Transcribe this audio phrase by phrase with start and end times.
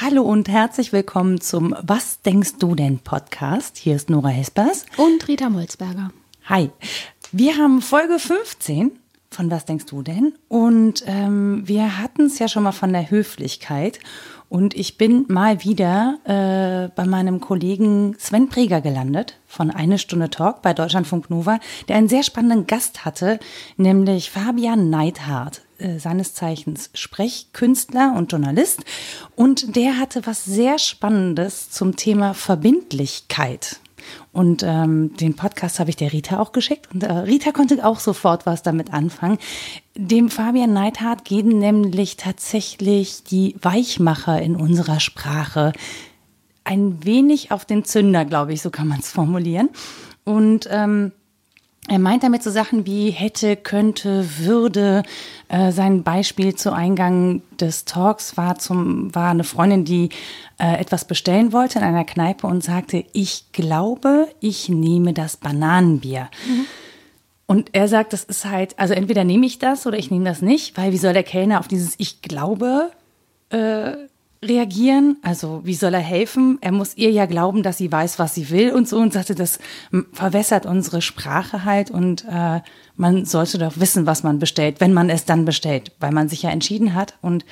[0.00, 3.78] Hallo und herzlich willkommen zum Was denkst du denn Podcast.
[3.78, 6.10] Hier ist Nora Hespers und Rita Molzberger.
[6.44, 6.70] Hi,
[7.32, 8.92] wir haben Folge 15
[9.30, 10.34] von Was denkst du denn?
[10.48, 13.98] Und ähm, wir hatten es ja schon mal von der Höflichkeit.
[14.54, 20.30] Und ich bin mal wieder äh, bei meinem Kollegen Sven Preger gelandet von Eine Stunde
[20.30, 21.58] Talk bei Deutschlandfunk Nova,
[21.88, 23.40] der einen sehr spannenden Gast hatte,
[23.76, 28.84] nämlich Fabian Neidhardt, äh, seines Zeichens Sprechkünstler und Journalist.
[29.34, 33.80] Und der hatte was sehr Spannendes zum Thema Verbindlichkeit.
[34.34, 36.88] Und ähm, den Podcast habe ich der Rita auch geschickt.
[36.92, 39.38] Und äh, Rita konnte auch sofort was damit anfangen.
[39.94, 45.72] Dem Fabian Neidhardt gehen nämlich tatsächlich die Weichmacher in unserer Sprache
[46.64, 49.70] ein wenig auf den Zünder, glaube ich, so kann man es formulieren.
[50.24, 51.12] Und ähm,
[51.86, 55.02] er meint damit so Sachen wie hätte, könnte, würde.
[55.48, 60.08] Äh, sein Beispiel zu Eingang des Talks war zum war eine Freundin, die
[60.58, 66.30] äh, etwas bestellen wollte in einer Kneipe und sagte, ich glaube, ich nehme das Bananenbier.
[66.48, 66.66] Mhm.
[67.46, 70.40] Und er sagt, das ist halt, also entweder nehme ich das oder ich nehme das
[70.40, 72.90] nicht, weil wie soll der Kellner auf dieses Ich glaube
[73.50, 73.92] äh,
[74.48, 75.16] reagieren?
[75.22, 76.58] Also wie soll er helfen?
[76.60, 79.34] Er muss ihr ja glauben, dass sie weiß, was sie will und so und sagte,
[79.34, 79.58] das
[80.12, 82.60] verwässert unsere Sprache halt und äh,
[82.96, 86.42] man sollte doch wissen, was man bestellt, wenn man es dann bestellt, weil man sich
[86.42, 87.14] ja entschieden hat.
[87.22, 87.44] Und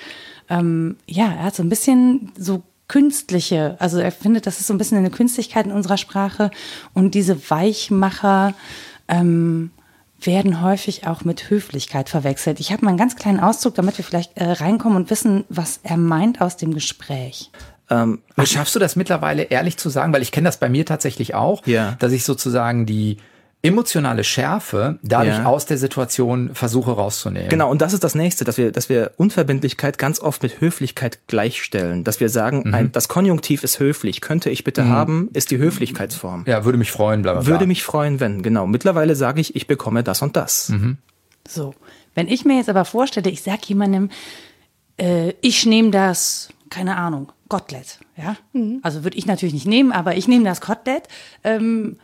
[0.49, 4.75] ähm, ja, er hat so ein bisschen so künstliche, also er findet, das ist so
[4.75, 6.51] ein bisschen eine Künstlichkeit in unserer Sprache
[6.93, 8.55] und diese Weichmacher
[9.09, 9.71] ähm,
[10.27, 12.61] werden häufig auch mit Höflichkeit verwechselt.
[12.61, 15.81] Ich habe mal einen ganz kleinen Auszug, damit wir vielleicht äh, reinkommen und wissen, was
[15.83, 17.51] er meint aus dem Gespräch.
[17.91, 20.13] Ähm, schaffst du das mittlerweile ehrlich zu sagen?
[20.13, 21.97] Weil ich kenne das bei mir tatsächlich auch, ja.
[21.99, 23.19] dass ich sozusagen die
[23.63, 25.45] emotionale Schärfe dadurch ja.
[25.45, 27.49] aus der Situation versuche rauszunehmen.
[27.49, 31.21] Genau, und das ist das nächste, dass wir, dass wir Unverbindlichkeit ganz oft mit Höflichkeit
[31.29, 32.03] gleichstellen.
[32.03, 32.75] Dass wir sagen, mhm.
[32.75, 34.89] ein, das Konjunktiv ist höflich, könnte ich bitte mhm.
[34.89, 36.45] haben, ist die Höflichkeitsform.
[36.49, 37.51] Ja, würde mich freuen, bla, bla, bla.
[37.51, 38.67] Würde mich freuen, wenn, genau.
[38.67, 40.71] Mittlerweile sage ich, ich bekomme das und das.
[40.71, 40.99] Mhm.
[41.49, 41.75] So.
[42.15, 44.11] Wenn ich mir jetzt aber vorstelle, ich sage jemandem,
[44.99, 48.37] äh, ich nehme das, keine Ahnung, Kotelett, ja?
[48.55, 48.81] Mhm.
[48.83, 51.05] Also würde ich natürlich nicht nehmen, aber ich nehme das Kotelett,
[51.45, 51.99] ähm,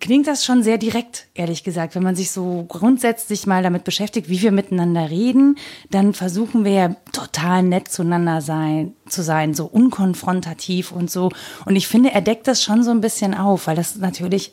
[0.00, 1.94] klingt das schon sehr direkt, ehrlich gesagt.
[1.94, 5.56] Wenn man sich so grundsätzlich mal damit beschäftigt, wie wir miteinander reden,
[5.90, 11.30] dann versuchen wir ja total nett zueinander sein, zu sein, so unkonfrontativ und so.
[11.64, 14.52] Und ich finde, er deckt das schon so ein bisschen auf, weil das natürlich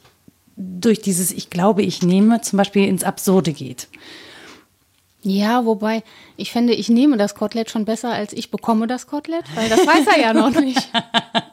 [0.58, 3.88] durch dieses Ich glaube, ich nehme zum Beispiel ins Absurde geht.
[5.24, 6.04] Ja, wobei
[6.36, 9.80] ich finde, ich nehme das Kotelett schon besser, als ich bekomme das Kotelett, weil das
[9.86, 10.90] weiß er ja noch nicht.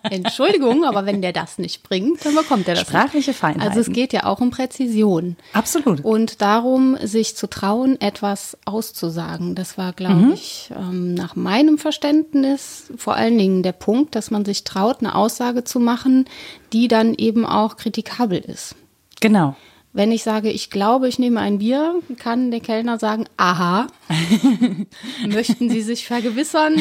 [0.05, 2.89] Entschuldigung, aber wenn der das nicht bringt, dann bekommt er das.
[2.89, 3.69] Sprachliche Feinheiten.
[3.69, 5.37] Also es geht ja auch um Präzision.
[5.53, 6.03] Absolut.
[6.03, 9.55] Und darum, sich zu trauen, etwas auszusagen.
[9.55, 10.33] Das war, glaube mhm.
[10.33, 15.15] ich, ähm, nach meinem Verständnis vor allen Dingen der Punkt, dass man sich traut, eine
[15.15, 16.25] Aussage zu machen,
[16.73, 18.77] die dann eben auch kritikabel ist.
[19.21, 19.57] Genau.
[19.99, 23.89] Wenn ich sage, ich glaube, ich nehme ein Bier, kann der Kellner sagen, aha,
[25.27, 26.77] möchten Sie sich vergewissern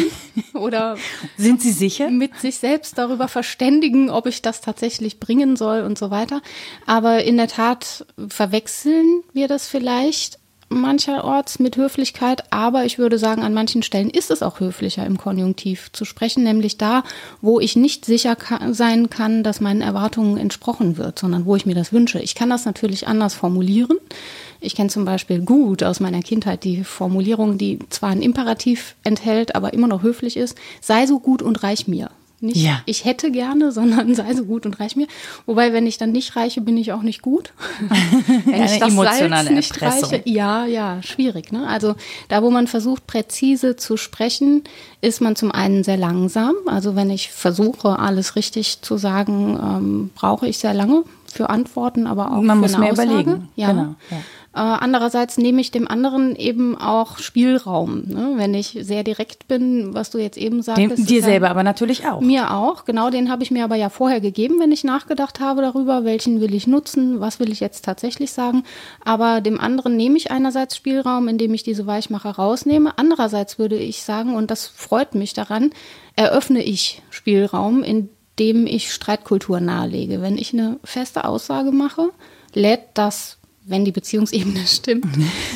[0.54, 1.00] oder
[1.36, 2.12] sind Sie sicher?
[2.12, 6.44] Mit sich selbst darüber verständigen, ob ich das tatsächlich bringen soll und so weiter.
[6.86, 10.38] Aber in der Tat verwechseln wir das vielleicht
[10.70, 15.18] mancherorts mit Höflichkeit, aber ich würde sagen, an manchen Stellen ist es auch höflicher im
[15.18, 17.04] Konjunktiv zu sprechen, nämlich da,
[17.42, 21.66] wo ich nicht sicher kann, sein kann, dass meinen Erwartungen entsprochen wird, sondern wo ich
[21.66, 22.20] mir das wünsche.
[22.20, 23.98] Ich kann das natürlich anders formulieren.
[24.60, 29.56] Ich kenne zum Beispiel gut aus meiner Kindheit die Formulierung, die zwar ein Imperativ enthält,
[29.56, 32.10] aber immer noch höflich ist, sei so gut und reich mir.
[32.40, 32.82] Nicht, ja.
[32.86, 35.08] ich hätte gerne, sondern sei so gut und reich mir.
[35.46, 37.54] Wobei, wenn ich dann nicht reiche, bin ich auch nicht gut.
[38.46, 41.52] wenn ich das Salz nicht reiche, ja, ja, schwierig.
[41.52, 41.68] Ne?
[41.68, 41.96] Also
[42.30, 44.64] da, wo man versucht, präzise zu sprechen,
[45.02, 46.56] ist man zum einen sehr langsam.
[46.68, 52.08] Also wenn ich versuche, alles richtig zu sagen, ähm, brauche ich sehr lange für Antworten,
[52.08, 53.10] aber auch man für muss eine mehr Aussage.
[53.10, 53.50] überlegen.
[53.56, 53.72] Ja.
[53.72, 53.96] Genau.
[54.10, 54.18] Ja.
[54.58, 58.06] Äh, andererseits nehme ich dem anderen eben auch Spielraum.
[58.08, 58.34] Ne?
[58.38, 60.98] Wenn ich sehr direkt bin, was du jetzt eben sagtest.
[60.98, 62.22] Dem, dir selber aber natürlich auch.
[62.22, 63.12] Mir auch, genau.
[63.12, 66.56] Den habe ich mir aber ja vorher gegeben, wenn ich nachgedacht habe darüber, welchen will
[66.56, 68.64] ich nutzen, was will ich jetzt tatsächlich sagen.
[69.06, 72.98] Aber dem anderen nehme ich einerseits Spielraum, indem ich diese Weichmacher rausnehme.
[72.98, 75.70] Andererseits würde ich sagen, und das freut mich daran,
[76.16, 80.20] eröffne ich Spielraum, indem ich Streitkultur nahelege.
[80.20, 82.10] Wenn ich eine feste Aussage mache,
[82.56, 83.38] lädt das
[83.68, 85.06] wenn die Beziehungsebene stimmt,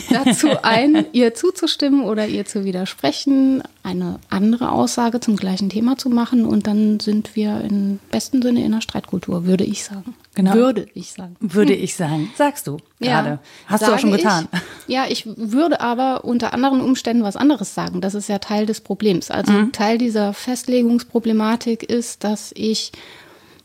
[0.10, 6.10] dazu ein, ihr zuzustimmen oder ihr zu widersprechen, eine andere Aussage zum gleichen Thema zu
[6.10, 10.14] machen und dann sind wir im besten Sinne in einer Streitkultur, würde ich sagen.
[10.36, 10.54] Genau.
[10.54, 11.36] Würde ich sagen.
[11.40, 12.32] Würde ich sagen.
[12.38, 13.30] Sagst du gerade.
[13.30, 14.48] Ja, Hast du auch schon getan.
[14.88, 18.02] Ich, ja, ich würde aber unter anderen Umständen was anderes sagen.
[18.02, 19.30] Das ist ja Teil des Problems.
[19.32, 19.72] Also Mhm.
[19.72, 22.92] Teil dieser Festlegungsproblematik ist, dass ich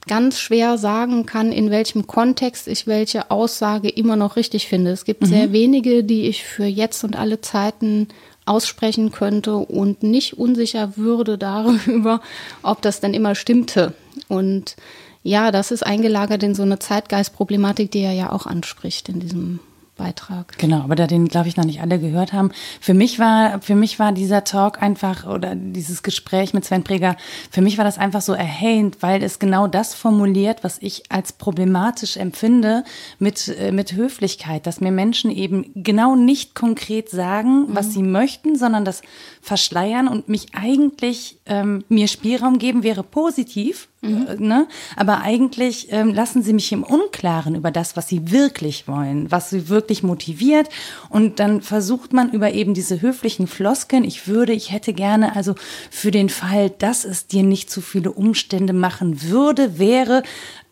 [0.07, 4.93] ganz schwer sagen kann, in welchem Kontext ich welche Aussage immer noch richtig finde.
[4.93, 8.09] Es gibt sehr wenige, die ich für jetzt und alle Zeiten
[8.45, 12.21] aussprechen könnte und nicht unsicher würde darüber,
[12.63, 13.95] ob das denn immer stimmte.
[14.29, 14.77] Und
[15.23, 19.59] ja, das ist eingelagert in so eine Zeitgeistproblematik, die er ja auch anspricht in diesem
[19.97, 20.59] Beitrag.
[20.59, 22.51] Genau, aber da den, glaube ich, noch nicht alle gehört haben.
[22.81, 27.17] Für mich war, für mich war dieser Talk einfach oder dieses Gespräch mit Sven Preger,
[27.51, 31.33] für mich war das einfach so erhellend, weil es genau das formuliert, was ich als
[31.33, 32.85] problematisch empfinde
[33.19, 38.57] mit, äh, mit Höflichkeit, dass mir Menschen eben genau nicht konkret sagen, was sie möchten,
[38.57, 39.03] sondern das
[39.41, 44.69] verschleiern und mich eigentlich ähm, mir Spielraum geben wäre positiv, äh, ne?
[44.97, 49.51] aber eigentlich ähm, lassen sie mich im Unklaren über das, was sie wirklich wollen, was
[49.51, 50.69] sie wirklich motiviert
[51.09, 55.55] und dann versucht man über eben diese höflichen Floskeln, ich würde, ich hätte gerne, also
[55.91, 60.23] für den Fall, dass es dir nicht zu viele Umstände machen würde, wäre,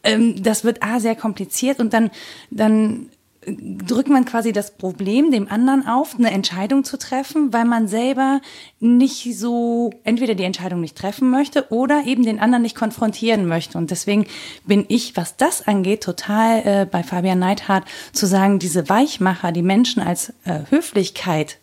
[0.03, 2.11] ähm, das wird A sehr kompliziert und dann,
[2.50, 3.09] dann
[3.46, 8.41] drückt man quasi das Problem dem anderen auf, eine Entscheidung zu treffen, weil man selber
[8.81, 13.79] nicht so entweder die Entscheidung nicht treffen möchte oder eben den anderen nicht konfrontieren möchte.
[13.79, 14.26] Und deswegen
[14.67, 19.62] bin ich, was das angeht, total äh, bei Fabian Neidhardt zu sagen, diese Weichmacher, die
[19.62, 21.58] Menschen als äh, Höflichkeit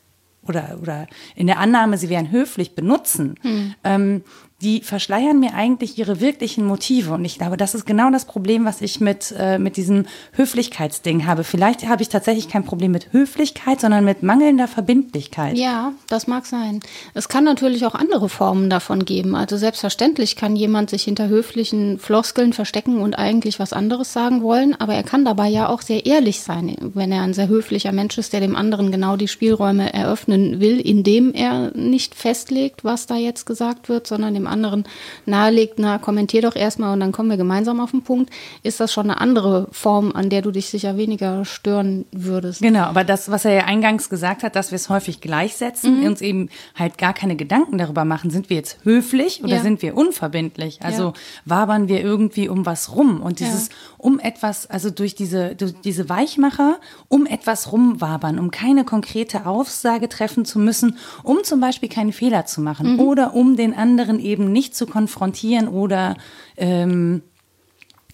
[0.48, 3.36] oder, oder in der Annahme, sie wären höflich benutzen,
[3.84, 4.24] ähm,
[4.62, 7.14] die verschleiern mir eigentlich ihre wirklichen Motive.
[7.14, 11.26] Und ich glaube, das ist genau das Problem, was ich mit, äh, mit diesem Höflichkeitsding
[11.26, 11.44] habe.
[11.44, 15.58] Vielleicht habe ich tatsächlich kein Problem mit Höflichkeit, sondern mit mangelnder Verbindlichkeit.
[15.58, 16.80] Ja, das mag sein.
[17.14, 19.36] Es kann natürlich auch andere Formen davon geben.
[19.36, 24.76] Also selbstverständlich kann jemand sich hinter höflichen Floskeln verstecken und eigentlich was anderes sagen wollen,
[24.80, 28.18] aber er kann dabei ja auch sehr ehrlich sein, wenn er ein sehr höflicher Mensch
[28.18, 33.16] ist, der dem anderen genau die Spielräume eröffnen will, indem er nicht festlegt, was da
[33.16, 34.84] jetzt gesagt wird, sondern dem anderen
[35.26, 38.30] nahelegt, na, kommentier doch erstmal und dann kommen wir gemeinsam auf den Punkt,
[38.64, 42.62] ist das schon eine andere Form, an der du dich sicher weniger stören würdest.
[42.62, 46.22] Genau, aber das, was er ja eingangs gesagt hat, dass wir es häufig gleichsetzen, uns
[46.22, 49.62] eben halt gar keine Gedanken darüber machen, sind wir jetzt höflich oder Ja.
[49.62, 50.80] sind wir unverbindlich?
[50.84, 51.14] Also Ja.
[51.46, 53.74] wabern wir irgendwie um was rum und dieses Ja.
[53.98, 60.10] um etwas, also durch diese, durch diese Weichmacher, um etwas rumwabern, um keine konkrete Aussage
[60.10, 64.41] treffen zu müssen, um zum Beispiel keinen Fehler zu machen oder um den anderen eben
[64.46, 66.16] nicht zu konfrontieren oder
[66.58, 67.22] ähm,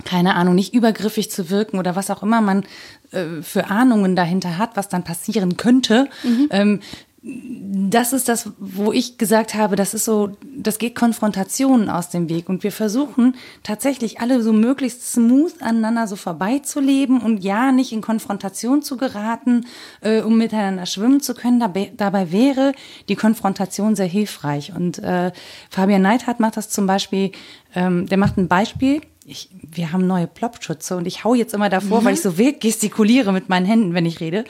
[0.06, 2.65] keine Ahnung, nicht übergriffig zu wirken oder was auch immer man
[3.12, 6.09] äh, für Ahnungen dahinter hat, was dann passieren könnte.
[6.51, 6.81] Ähm,
[7.24, 12.30] das ist das, wo ich gesagt habe, das ist so, das geht Konfrontationen aus dem
[12.30, 12.48] Weg.
[12.48, 18.02] Und wir versuchen tatsächlich alle so möglichst smooth aneinander so vorbeizuleben und ja, nicht in
[18.02, 19.66] Konfrontation zu geraten,
[20.02, 21.60] äh, um miteinander schwimmen zu können.
[21.60, 22.74] Dabei, dabei wäre
[23.10, 24.74] die Konfrontation sehr hilfreich.
[24.75, 25.31] Und äh,
[25.72, 27.31] Fabian Neidhardt macht das zum Beispiel,
[27.74, 29.02] ähm, der macht ein Beispiel.
[29.25, 32.62] Ich, wir haben neue Plopschütze und ich hau jetzt immer davor, weil ich so wild
[32.62, 34.46] gestikuliere mit meinen Händen, wenn ich rede.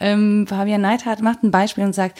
[0.00, 2.18] Ähm, Fabian Neidhardt macht ein Beispiel und sagt,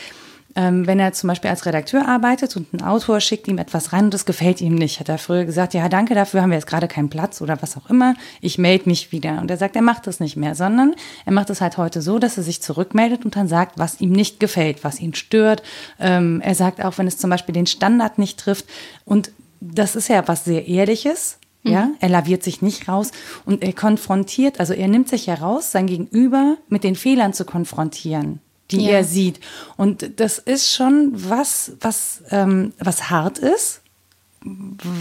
[0.57, 4.07] ähm, wenn er zum Beispiel als Redakteur arbeitet und ein Autor schickt ihm etwas rein
[4.07, 6.67] und das gefällt ihm nicht, hat er früher gesagt, ja, danke dafür, haben wir jetzt
[6.67, 9.39] gerade keinen Platz oder was auch immer, ich melde mich wieder.
[9.41, 10.95] Und er sagt, er macht das nicht mehr, sondern
[11.27, 14.13] er macht es halt heute so, dass er sich zurückmeldet und dann sagt, was ihm
[14.13, 15.63] nicht gefällt, was ihn stört.
[16.01, 18.65] Ähm, er sagt auch, wenn es zum Beispiel den Standard nicht trifft
[19.05, 19.31] und
[19.61, 23.11] das ist ja was sehr Ehrliches, ja, er laviert sich nicht raus
[23.45, 28.41] und er konfrontiert, also er nimmt sich heraus, sein Gegenüber mit den Fehlern zu konfrontieren,
[28.71, 28.91] die Ja.
[28.93, 29.41] er sieht.
[29.77, 33.81] Und das ist schon was, was, ähm, was hart ist,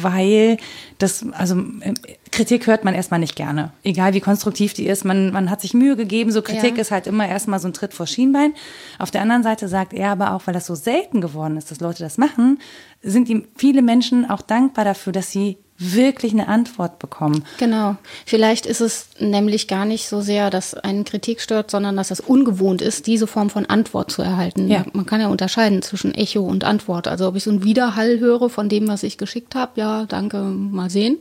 [0.02, 0.58] weil
[0.98, 1.94] das, also äh,
[2.32, 3.72] Kritik hört man erstmal nicht gerne.
[3.84, 6.82] Egal wie konstruktiv die ist, man, man hat sich Mühe gegeben, so Kritik Ja.
[6.82, 8.54] ist halt immer erstmal so ein Tritt vor Schienbein.
[9.00, 11.80] Auf der anderen Seite sagt er aber auch, weil das so selten geworden ist, dass
[11.80, 12.60] Leute das machen,
[13.04, 17.44] sind ihm viele Menschen auch dankbar dafür, dass sie wirklich eine Antwort bekommen.
[17.58, 17.98] Genau.
[18.26, 22.22] Vielleicht ist es nämlich gar nicht so sehr, dass einen Kritik stört, sondern dass es
[22.22, 24.70] ungewohnt ist, diese Form von Antwort zu erhalten.
[24.70, 24.86] Ja.
[24.94, 27.08] Man kann ja unterscheiden zwischen Echo und Antwort.
[27.08, 30.38] Also ob ich so einen Widerhall höre von dem, was ich geschickt habe, ja, danke,
[30.38, 31.18] mal sehen.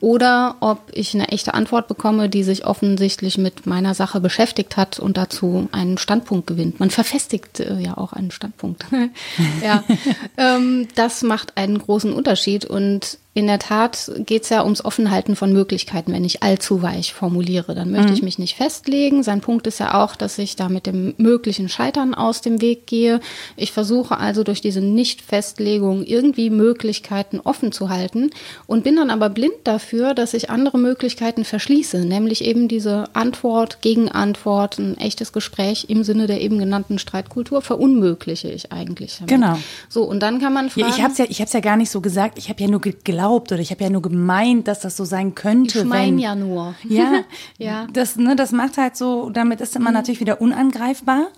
[0.00, 4.98] Oder ob ich eine echte Antwort bekomme, die sich offensichtlich mit meiner Sache beschäftigt hat
[4.98, 6.78] und dazu einen Standpunkt gewinnt.
[6.78, 8.84] Man verfestigt äh, ja auch einen Standpunkt.
[9.64, 9.82] ja,
[10.36, 15.34] ähm, das macht einen großen Unterschied und in der Tat geht es ja ums Offenhalten
[15.34, 17.74] von Möglichkeiten, wenn ich allzu weich formuliere.
[17.74, 18.14] Dann möchte mhm.
[18.14, 19.24] ich mich nicht festlegen.
[19.24, 22.86] Sein Punkt ist ja auch, dass ich da mit dem möglichen Scheitern aus dem Weg
[22.86, 23.18] gehe.
[23.56, 28.30] Ich versuche also durch diese Nicht-Festlegung irgendwie Möglichkeiten offen zu halten
[28.68, 33.82] und bin dann aber blind dafür, dass ich andere Möglichkeiten verschließe, nämlich eben diese Antwort,
[33.82, 39.16] Gegenantwort, ein echtes Gespräch im Sinne der eben genannten Streitkultur verunmögliche ich eigentlich.
[39.16, 39.28] Damit.
[39.28, 39.58] Genau.
[39.88, 40.88] So, und dann kann man fragen.
[40.88, 42.38] Ja, ich habe es ja, ich hab's ja gar nicht so gesagt.
[42.38, 45.04] Ich habe ja nur geglaubt, geglaubt oder ich habe ja nur gemeint, dass das so
[45.04, 45.80] sein könnte.
[45.80, 46.74] Ich meine ja nur.
[46.88, 47.24] Ja,
[47.58, 47.86] ja.
[47.92, 49.94] Das, ne, das macht halt so, damit ist man mhm.
[49.94, 51.28] natürlich wieder unangreifbar.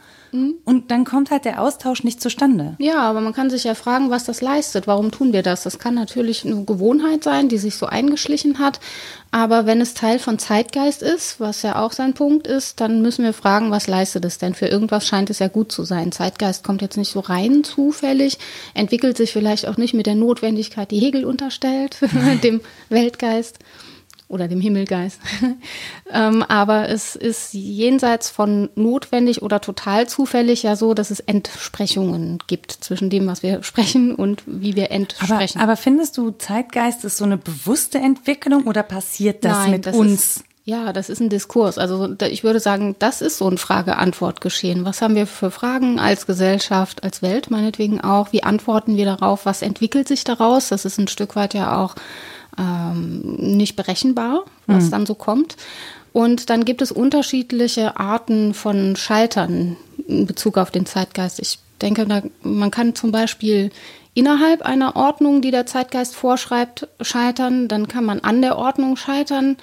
[0.64, 2.76] Und dann kommt halt der Austausch nicht zustande.
[2.78, 4.86] Ja, aber man kann sich ja fragen, was das leistet.
[4.86, 5.62] Warum tun wir das?
[5.62, 8.80] Das kann natürlich eine Gewohnheit sein, die sich so eingeschlichen hat.
[9.30, 13.24] Aber wenn es Teil von Zeitgeist ist, was ja auch sein Punkt ist, dann müssen
[13.24, 14.54] wir fragen, was leistet es denn?
[14.54, 16.12] Für irgendwas scheint es ja gut zu sein.
[16.12, 18.38] Zeitgeist kommt jetzt nicht so rein zufällig,
[18.74, 21.98] entwickelt sich vielleicht auch nicht mit der Notwendigkeit, die Hegel unterstellt,
[22.42, 23.58] dem Weltgeist
[24.28, 25.20] oder dem Himmelgeist.
[26.12, 32.38] ähm, aber es ist jenseits von notwendig oder total zufällig ja so, dass es Entsprechungen
[32.46, 35.58] gibt zwischen dem, was wir sprechen und wie wir entsprechen.
[35.58, 39.86] Aber, aber findest du, Zeitgeist ist so eine bewusste Entwicklung oder passiert das Nein, mit
[39.86, 40.12] das uns?
[40.12, 41.78] Ist, ja, das ist ein Diskurs.
[41.78, 44.84] Also ich würde sagen, das ist so ein Frage-Antwort-Geschehen.
[44.84, 48.32] Was haben wir für Fragen als Gesellschaft, als Welt meinetwegen auch?
[48.32, 49.46] Wie antworten wir darauf?
[49.46, 50.68] Was entwickelt sich daraus?
[50.68, 51.94] Das ist ein Stück weit ja auch
[52.58, 54.90] ähm, nicht berechenbar, was mhm.
[54.90, 55.56] dann so kommt.
[56.12, 59.76] Und dann gibt es unterschiedliche Arten von Scheitern
[60.08, 61.40] in Bezug auf den Zeitgeist.
[61.40, 63.70] Ich denke, da, man kann zum Beispiel
[64.14, 67.68] innerhalb einer Ordnung, die der Zeitgeist vorschreibt, scheitern.
[67.68, 69.56] Dann kann man an der Ordnung scheitern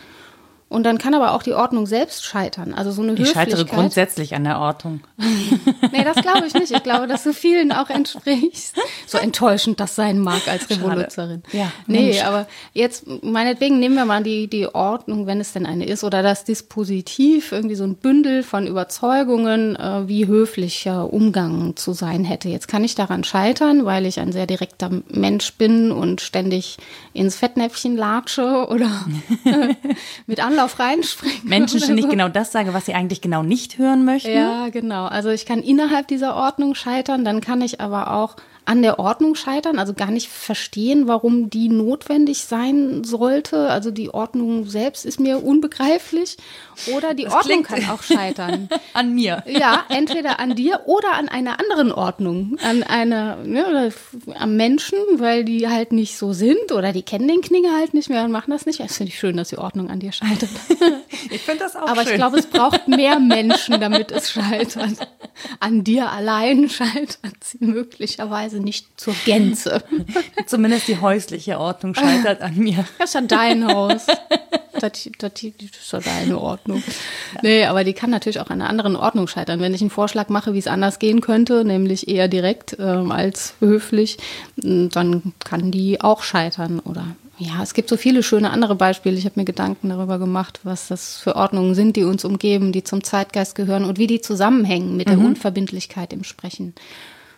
[0.73, 2.73] und dann kann aber auch die Ordnung selbst scheitern.
[2.73, 5.01] Also so eine Ich scheitere grundsätzlich an der Ordnung.
[5.91, 6.71] nee, das glaube ich nicht.
[6.71, 8.75] Ich glaube, dass du vielen auch entsprichst.
[9.05, 11.43] So enttäuschend das sein mag als Revoluzerin.
[11.51, 12.23] Ja, nee, Mensch.
[12.23, 16.23] aber jetzt meinetwegen nehmen wir mal die, die Ordnung, wenn es denn eine ist, oder
[16.23, 22.49] das Dispositiv, irgendwie so ein Bündel von Überzeugungen, äh, wie höflicher Umgang zu sein hätte.
[22.49, 26.77] Jetzt kann ich daran scheitern, weil ich ein sehr direkter Mensch bin und ständig
[27.13, 28.89] ins Fettnäpfchen latsche oder
[30.25, 31.39] mit Anlauf Anlauf reinspringen.
[31.43, 32.09] Menschen so.
[32.09, 34.33] genau das sage, was sie eigentlich genau nicht hören möchten.
[34.33, 35.05] Ja, genau.
[35.05, 39.35] Also ich kann innerhalb dieser Ordnung scheitern, dann kann ich aber auch an der Ordnung
[39.35, 43.69] scheitern, also gar nicht verstehen, warum die notwendig sein sollte.
[43.69, 46.37] Also die Ordnung selbst ist mir unbegreiflich.
[46.95, 48.69] Oder die das Ordnung kann auch scheitern.
[48.93, 49.43] an mir.
[49.47, 52.57] Ja, entweder an dir oder an einer anderen Ordnung.
[52.63, 53.91] An einer, ne, oder
[54.39, 58.09] am Menschen, weil die halt nicht so sind oder die kennen den Klinge halt nicht
[58.09, 58.79] mehr und machen das nicht.
[58.79, 60.49] Das finde ich schön, dass die Ordnung an dir scheitert.
[61.29, 62.13] ich finde das auch Aber schön.
[62.13, 65.07] ich glaube, es braucht mehr Menschen, damit es scheitert.
[65.59, 69.83] An dir allein scheitert sie möglicherweise nicht zur Gänze.
[70.45, 72.85] Zumindest die häusliche Ordnung scheitert an mir.
[72.97, 74.05] Das ist ja dein Haus.
[74.73, 76.83] Das, das, das ist ja deine Ordnung.
[77.41, 79.59] Nee, aber die kann natürlich auch an einer anderen Ordnung scheitern.
[79.59, 83.53] Wenn ich einen Vorschlag mache, wie es anders gehen könnte, nämlich eher direkt ähm, als
[83.59, 84.17] höflich,
[84.55, 87.05] dann kann die auch scheitern oder
[87.39, 89.17] ja, es gibt so viele schöne andere Beispiele.
[89.17, 92.83] Ich habe mir Gedanken darüber gemacht, was das für Ordnungen sind, die uns umgeben, die
[92.83, 95.25] zum Zeitgeist gehören und wie die zusammenhängen mit der mhm.
[95.25, 96.73] Unverbindlichkeit im Sprechen.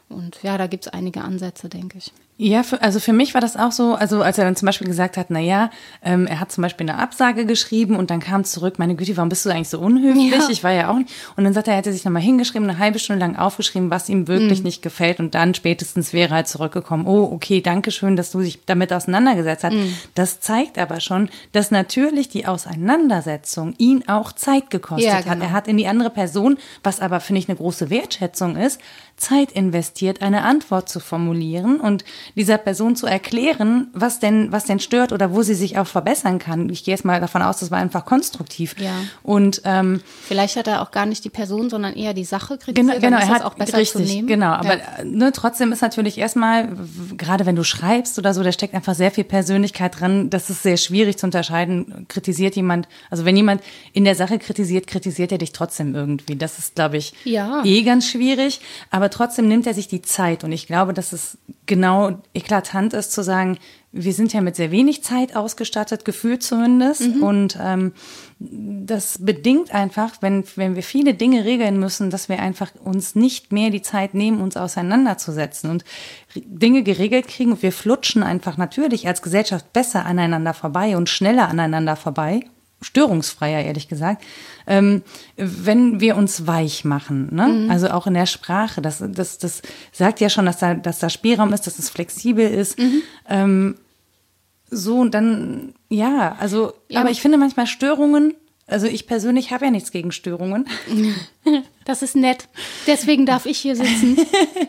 [0.09, 2.11] Und ja, da gibt es einige Ansätze, denke ich.
[2.37, 4.87] Ja, für, also für mich war das auch so, also als er dann zum Beispiel
[4.87, 5.69] gesagt hat, na ja,
[6.03, 9.29] ähm, er hat zum Beispiel eine Absage geschrieben und dann kam zurück, meine Güte, warum
[9.29, 10.31] bist du eigentlich so unhöflich?
[10.31, 10.49] Ja.
[10.49, 11.11] Ich war ja auch nicht.
[11.37, 14.09] Und dann sagt er, er hätte sich nochmal hingeschrieben, eine halbe Stunde lang aufgeschrieben, was
[14.09, 14.65] ihm wirklich mhm.
[14.65, 18.41] nicht gefällt und dann spätestens wäre er halt zurückgekommen, oh, okay, danke schön, dass du
[18.41, 19.73] dich damit auseinandergesetzt hast.
[19.73, 19.95] Mhm.
[20.13, 25.31] Das zeigt aber schon, dass natürlich die Auseinandersetzung ihn auch Zeit gekostet ja, genau.
[25.31, 25.41] hat.
[25.41, 28.81] Er hat in die andere Person, was aber, finde ich, eine große Wertschätzung ist,
[29.17, 32.03] Zeit investiert, eine Antwort zu formulieren und
[32.35, 36.39] dieser Person zu erklären, was denn, was denn stört oder wo sie sich auch verbessern
[36.39, 36.69] kann.
[36.69, 38.75] Ich gehe jetzt mal davon aus, das war einfach konstruktiv.
[38.79, 38.91] Ja.
[39.23, 42.75] Und ähm, vielleicht hat er auch gar nicht die Person, sondern eher die Sache kritisiert.
[42.75, 44.27] Genau, genau er hat auch besser richtig, zu nehmen.
[44.27, 45.03] Genau, aber ja.
[45.03, 46.69] ne, trotzdem ist natürlich erstmal,
[47.17, 50.29] gerade wenn du schreibst oder so, da steckt einfach sehr viel Persönlichkeit dran.
[50.29, 52.05] Das ist sehr schwierig zu unterscheiden.
[52.07, 53.61] Kritisiert jemand, also wenn jemand
[53.93, 56.35] in der Sache kritisiert, kritisiert er dich trotzdem irgendwie.
[56.35, 57.63] Das ist, glaube ich, ja.
[57.63, 58.61] eh ganz schwierig.
[58.89, 63.11] Aber trotzdem nimmt er sich die Zeit und ich glaube, dass es genau eklatant ist
[63.11, 63.57] zu sagen,
[63.91, 67.15] wir sind ja mit sehr wenig Zeit ausgestattet, gefühlt zumindest.
[67.15, 67.23] Mhm.
[67.23, 67.93] Und ähm,
[68.39, 73.53] das bedingt einfach, wenn, wenn wir viele Dinge regeln müssen, dass wir einfach uns nicht
[73.53, 75.85] mehr die Zeit nehmen, uns auseinanderzusetzen und
[76.35, 77.53] Dinge geregelt kriegen.
[77.53, 82.41] Und wir flutschen einfach natürlich als Gesellschaft besser aneinander vorbei und schneller aneinander vorbei
[82.85, 84.23] störungsfreier, ehrlich gesagt,
[84.67, 85.01] ähm,
[85.37, 87.33] wenn wir uns weich machen.
[87.33, 87.47] Ne?
[87.47, 87.71] Mhm.
[87.71, 88.81] Also auch in der Sprache.
[88.81, 89.61] Das, das, das
[89.91, 92.77] sagt ja schon, dass da, dass da Spielraum ist, dass es flexibel ist.
[92.79, 93.01] Mhm.
[93.27, 93.75] Ähm,
[94.69, 98.33] so und dann, ja, also, ja, aber ich finde manchmal Störungen,
[98.67, 100.67] also ich persönlich habe ja nichts gegen Störungen.
[101.85, 102.47] Das ist nett.
[102.87, 104.17] Deswegen darf ich hier sitzen.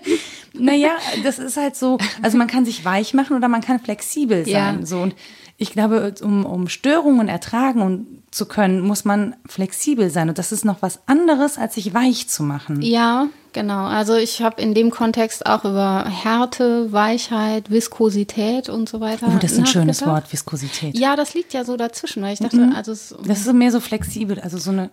[0.53, 0.91] naja,
[1.25, 4.81] das ist halt so, also man kann sich weich machen oder man kann flexibel sein.
[4.81, 4.87] Ja.
[4.87, 5.15] So und
[5.59, 10.29] ich glaube, um, um Störungen ertragen zu können, muss man flexibel sein.
[10.29, 12.83] Und das ist noch was anderes, als sich weich zu machen.
[12.83, 13.87] Ja, genau.
[13.87, 19.29] Also ich habe in dem Kontext auch über Härte, Weichheit, Viskosität und so weiter.
[19.35, 20.99] Oh, das ist ein schönes Wort, Viskosität.
[20.99, 22.23] Ja, das liegt ja so dazwischen.
[22.23, 22.75] Weil ich dachte, mhm.
[22.75, 24.91] also es, das ist mehr so flexibel, also so eine.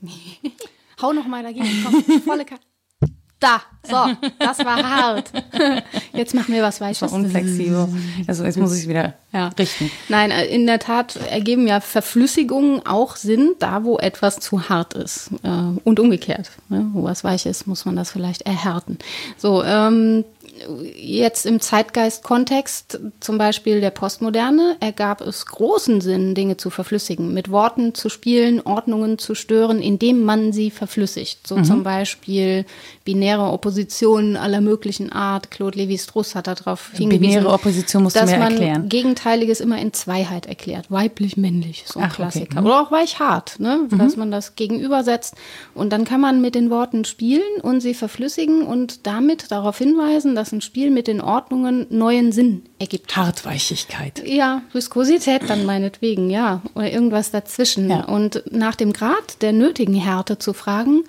[1.02, 2.64] Hau noch mal dagegen, komm, volle Karte.
[3.40, 3.96] Da, so,
[4.38, 5.30] das war hart.
[6.12, 7.12] Jetzt machen wir was Weiches.
[7.12, 7.88] unflexibel.
[8.26, 9.48] Also jetzt muss ich es wieder ja.
[9.58, 9.90] richten.
[10.08, 14.94] Nein, äh, in der Tat ergeben ja Verflüssigungen auch Sinn, da wo etwas zu hart
[14.94, 15.30] ist.
[15.42, 15.48] Äh,
[15.84, 16.50] und umgekehrt.
[16.68, 16.88] Ne?
[16.92, 18.98] Wo was weich ist, muss man das vielleicht erhärten.
[19.36, 20.24] So, ähm,
[20.96, 27.50] jetzt im Zeitgeist-Kontext, zum Beispiel der Postmoderne, ergab es großen Sinn, Dinge zu verflüssigen, mit
[27.50, 31.46] Worten zu spielen, Ordnungen zu stören, indem man sie verflüssigt.
[31.46, 31.64] So mhm.
[31.64, 32.64] zum Beispiel
[33.04, 35.50] binäre Opposition aller möglichen Art.
[35.50, 37.20] Claude Lévi-Strauss hat darauf hingewiesen.
[37.20, 40.90] Binäre Opposition musst dass du mir man Gegenteiliges immer in Zweiheit erklärt.
[40.90, 42.46] Weiblich, männlich, so ein Ach, Klassiker.
[42.52, 42.60] Okay.
[42.60, 42.66] Mhm.
[42.66, 43.86] Oder auch weich-hart, ne?
[43.90, 43.98] Mhm.
[43.98, 45.34] dass man das gegenübersetzt.
[45.74, 50.34] Und dann kann man mit den Worten spielen und sie verflüssigen und damit darauf hinweisen,
[50.34, 53.16] dass ein Spiel mit den Ordnungen neuen Sinn ergibt.
[53.16, 54.22] Hartweichigkeit.
[54.26, 56.62] Ja, Viskosität dann meinetwegen, ja.
[56.74, 57.90] Oder irgendwas dazwischen.
[57.90, 58.04] Ja.
[58.04, 61.04] Und nach dem Grad der nötigen Härte zu fragen,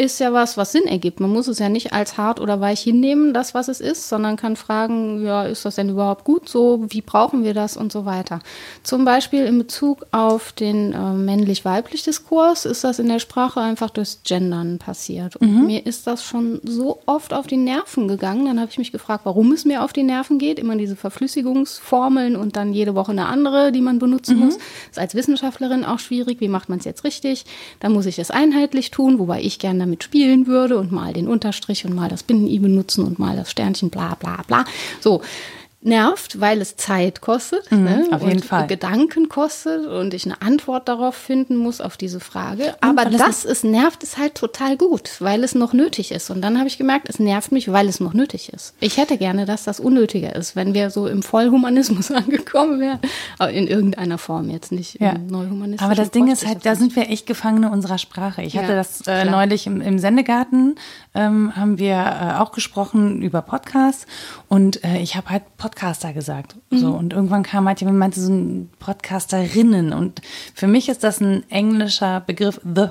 [0.00, 1.20] ist ja was, was Sinn ergibt.
[1.20, 4.36] Man muss es ja nicht als hart oder weich hinnehmen, das, was es ist, sondern
[4.36, 6.82] kann fragen, ja, ist das denn überhaupt gut so?
[6.88, 8.40] Wie brauchen wir das und so weiter.
[8.82, 13.90] Zum Beispiel in Bezug auf den äh, männlich-weiblich Diskurs ist das in der Sprache einfach
[13.90, 15.36] durchs Gendern passiert.
[15.36, 15.66] Und mhm.
[15.66, 18.46] mir ist das schon so oft auf die Nerven gegangen.
[18.46, 20.58] Dann habe ich mich gefragt, warum es mir auf die Nerven geht.
[20.58, 24.44] Immer diese Verflüssigungsformeln und dann jede Woche eine andere, die man benutzen mhm.
[24.46, 24.56] muss.
[24.90, 26.40] Ist als Wissenschaftlerin auch schwierig.
[26.40, 27.44] Wie macht man es jetzt richtig?
[27.80, 31.26] Da muss ich es einheitlich tun, wobei ich gerne damit spielen würde und mal den
[31.26, 34.64] Unterstrich und mal das Binnen-I benutzen und mal das Sternchen, bla bla bla.
[35.00, 35.20] So,
[35.82, 38.08] nervt, weil es Zeit kostet, mhm, ne?
[38.10, 38.66] auf jeden Fall.
[38.66, 42.74] Gedanken kostet und ich eine Antwort darauf finden muss auf diese Frage.
[42.82, 46.28] Aber dass es nervt, ist halt total gut, weil es noch nötig ist.
[46.28, 48.74] Und dann habe ich gemerkt, es nervt mich, weil es noch nötig ist.
[48.80, 52.98] Ich hätte gerne, dass das unnötiger ist, wenn wir so im Vollhumanismus angekommen wären,
[53.38, 55.12] aber in irgendeiner Form jetzt nicht ja.
[55.12, 55.82] im Neuhumanismus.
[55.82, 58.42] Aber das Ding ist halt, da sind wir echt Gefangene unserer Sprache.
[58.42, 60.74] Ich ja, hatte das äh, neulich im, im Sendegarten,
[61.14, 64.04] ähm, haben wir äh, auch gesprochen über Podcasts
[64.48, 66.56] und äh, ich habe halt Podcasts Podcaster gesagt.
[66.70, 66.78] Mhm.
[66.78, 69.92] So, und irgendwann kam halt jemand, meinte so ein Podcasterinnen.
[69.92, 70.20] Und
[70.54, 72.88] für mich ist das ein englischer Begriff, the.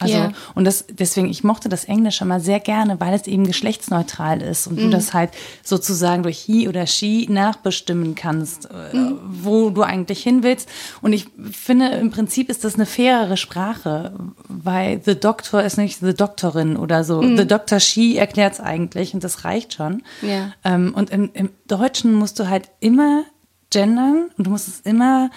[0.00, 0.32] Also, yeah.
[0.54, 4.66] und das, deswegen, ich mochte das Englische mal sehr gerne, weil es eben geschlechtsneutral ist
[4.66, 4.84] und mhm.
[4.84, 5.30] du das halt
[5.62, 9.18] sozusagen durch he oder she nachbestimmen kannst, mhm.
[9.22, 10.70] wo du eigentlich hin willst.
[11.02, 14.14] Und ich finde, im Prinzip ist das eine fairere Sprache,
[14.48, 17.20] weil the doctor ist nicht the doctorin oder so.
[17.20, 17.36] Mhm.
[17.36, 20.02] The doctor she erklärt es eigentlich und das reicht schon.
[20.22, 20.54] Yeah.
[20.64, 23.24] Ähm, und im, im Deutschen musst du halt immer
[23.68, 25.30] gendern und du musst es immer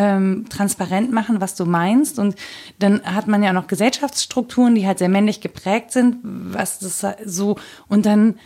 [0.00, 2.18] ähm, transparent machen, was du meinst.
[2.18, 2.34] Und
[2.78, 7.04] dann hat man ja auch noch Gesellschaftsstrukturen, die halt sehr männlich geprägt sind, was das
[7.26, 7.56] so,
[7.88, 8.36] und dann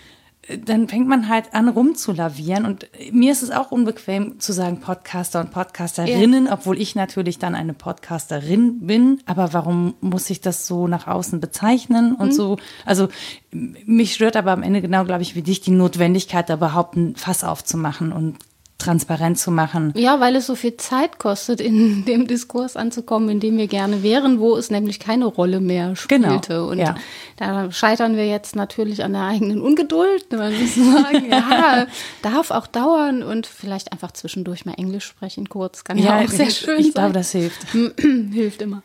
[0.67, 5.41] dann fängt man halt an rumzulavieren und mir ist es auch unbequem zu sagen Podcaster
[5.41, 6.53] und Podcasterinnen, ja.
[6.53, 11.41] obwohl ich natürlich dann eine Podcasterin bin, aber warum muss ich das so nach außen
[11.41, 12.33] bezeichnen und mhm.
[12.33, 13.09] so, also
[13.53, 17.17] mich stört aber am Ende genau, glaube ich, wie dich die Notwendigkeit da überhaupt ein
[17.17, 18.37] Fass aufzumachen und
[18.79, 19.93] transparent zu machen.
[19.97, 24.03] Ja, weil es so viel Zeit kostet, in dem Diskurs anzukommen, in dem wir gerne
[24.03, 26.49] wären, wo es nämlich keine Rolle mehr spielte.
[26.49, 26.95] Genau, und ja.
[27.37, 30.31] da scheitern wir jetzt natürlich an der eigenen Ungeduld.
[30.33, 31.87] Man muss sagen, ja,
[32.23, 35.85] darf auch dauern und vielleicht einfach zwischendurch mal Englisch sprechen kurz.
[35.85, 36.87] Kann ja, ja auch sehr schön ich sein.
[36.87, 37.67] Ich glaube, das hilft.
[38.33, 38.83] hilft immer.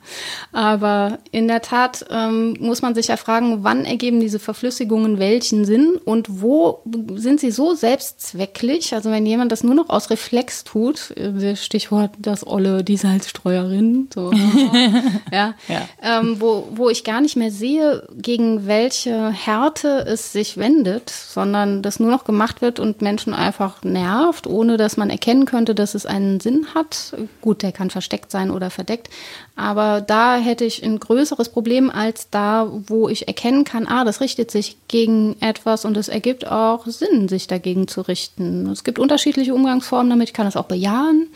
[0.52, 5.66] Aber in der Tat ähm, muss man sich ja fragen, wann ergeben diese Verflüssigungen welchen
[5.66, 6.84] Sinn und wo
[7.16, 8.94] sind sie so selbstzwecklich?
[8.94, 14.10] Also wenn jemand das nur noch aus Reflex tut, äh, Stichwort das Olle, die Salzstreuerin,
[14.14, 14.32] so,
[15.32, 15.90] ja, ja.
[16.02, 21.82] Ähm, wo, wo ich gar nicht mehr sehe, gegen welche Härte es sich wendet, sondern
[21.82, 25.96] das nur noch gemacht wird und Menschen einfach nervt, ohne dass man erkennen könnte, dass
[25.96, 27.16] es einen Sinn hat.
[27.42, 29.10] Gut, der kann versteckt sein oder verdeckt,
[29.56, 34.22] aber da hätte ich ein größeres Problem als da, wo ich erkennen kann, ah, das
[34.22, 38.70] richtet sich gegen etwas und es ergibt auch Sinn, sich dagegen zu richten.
[38.70, 40.30] Es gibt unterschiedliche Umgangsformen damit.
[40.30, 41.28] Ich kann das auch bejahen.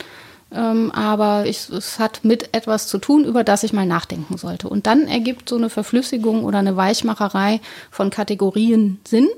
[0.52, 4.68] ähm, aber ich, es hat mit etwas zu tun, über das ich mal nachdenken sollte.
[4.68, 9.28] Und dann ergibt so eine Verflüssigung oder eine Weichmacherei von Kategorien Sinn.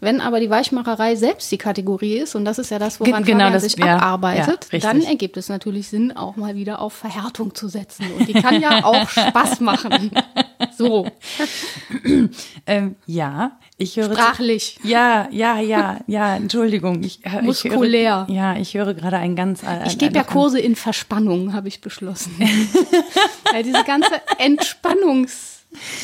[0.00, 3.38] Wenn aber die Weichmacherei selbst die Kategorie ist, und das ist ja das, woran genau
[3.38, 6.92] Fabian das, sich ja, abarbeitet, ja, dann ergibt es natürlich Sinn, auch mal wieder auf
[6.92, 8.06] Verhärtung zu setzen.
[8.16, 10.12] Und die kann ja auch Spaß machen.
[10.76, 11.08] So.
[12.66, 14.12] ähm, ja, ich höre.
[14.12, 14.78] Sprachlich.
[14.84, 17.02] Ja, ja, ja, ja, Entschuldigung.
[17.02, 18.26] Ich, äh, Muskulär.
[18.28, 19.64] Ich höre, ja, ich höre gerade ein ganz.
[19.64, 22.36] Äh, ich gebe ja Kurse in Verspannung, habe ich beschlossen.
[23.52, 25.57] Weil diese ganze Entspannungs-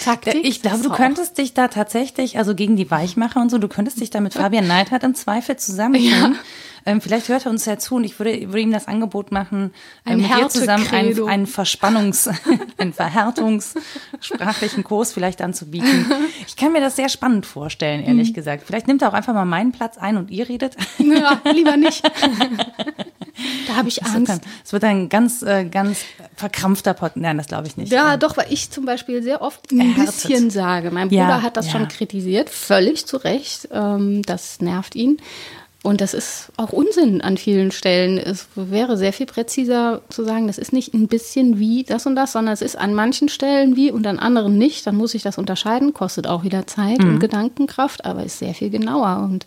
[0.05, 0.45] Taktik.
[0.45, 4.01] Ich glaube, du könntest dich da tatsächlich, also gegen die Weichmacher und so, du könntest
[4.01, 6.35] dich da mit Fabian Neidhardt im Zweifel zusammentun.
[6.35, 6.39] Ja.
[6.87, 9.73] Ähm, vielleicht hört er uns ja zu und ich würde, würde ihm das Angebot machen,
[10.05, 12.29] ein mit dir zusammen einen, einen Verspannungs-,
[12.77, 16.07] einen Verhärtungssprachlichen Kurs vielleicht anzubieten.
[16.47, 18.35] Ich kann mir das sehr spannend vorstellen, ehrlich mhm.
[18.35, 18.65] gesagt.
[18.67, 20.77] Vielleicht nimmt er auch einfach mal meinen Platz ein und ihr redet.
[20.99, 22.03] Ja, lieber nicht.
[23.67, 24.41] Da habe ich Angst.
[24.65, 26.01] Es wird, ein ganz, äh, ganz
[26.37, 27.17] verkrampfter Podcast.
[27.17, 27.93] Nein, das glaube ich nicht.
[27.93, 30.23] Ja, doch, weil ich zum Beispiel sehr oft ein Erhärtet.
[30.23, 30.91] bisschen sage.
[30.91, 31.73] Mein Bruder ja, hat das ja.
[31.73, 33.69] schon kritisiert, völlig zu Recht.
[33.73, 35.19] Ähm, das nervt ihn.
[35.85, 38.17] Und das ist auch Unsinn an vielen Stellen.
[38.17, 42.17] Es wäre sehr viel präziser zu sagen, das ist nicht ein bisschen wie das und
[42.17, 44.87] das, sondern es ist an manchen Stellen wie und an anderen nicht.
[44.87, 47.11] Dann muss ich das unterscheiden, kostet auch wieder Zeit mhm.
[47.11, 49.29] und Gedankenkraft, aber ist sehr viel genauer.
[49.31, 49.45] Und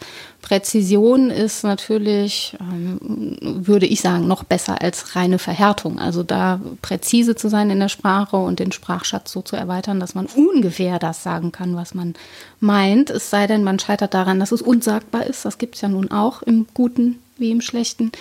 [0.47, 5.99] Präzision ist natürlich, ähm, würde ich sagen, noch besser als reine Verhärtung.
[5.99, 10.15] Also da präzise zu sein in der Sprache und den Sprachschatz so zu erweitern, dass
[10.15, 12.13] man ungefähr das sagen kann, was man
[12.61, 13.09] meint.
[13.09, 15.43] Es sei denn, man scheitert daran, dass es unsagbar ist.
[15.43, 18.13] Das gibt es ja nun auch im Guten wie im Schlechten.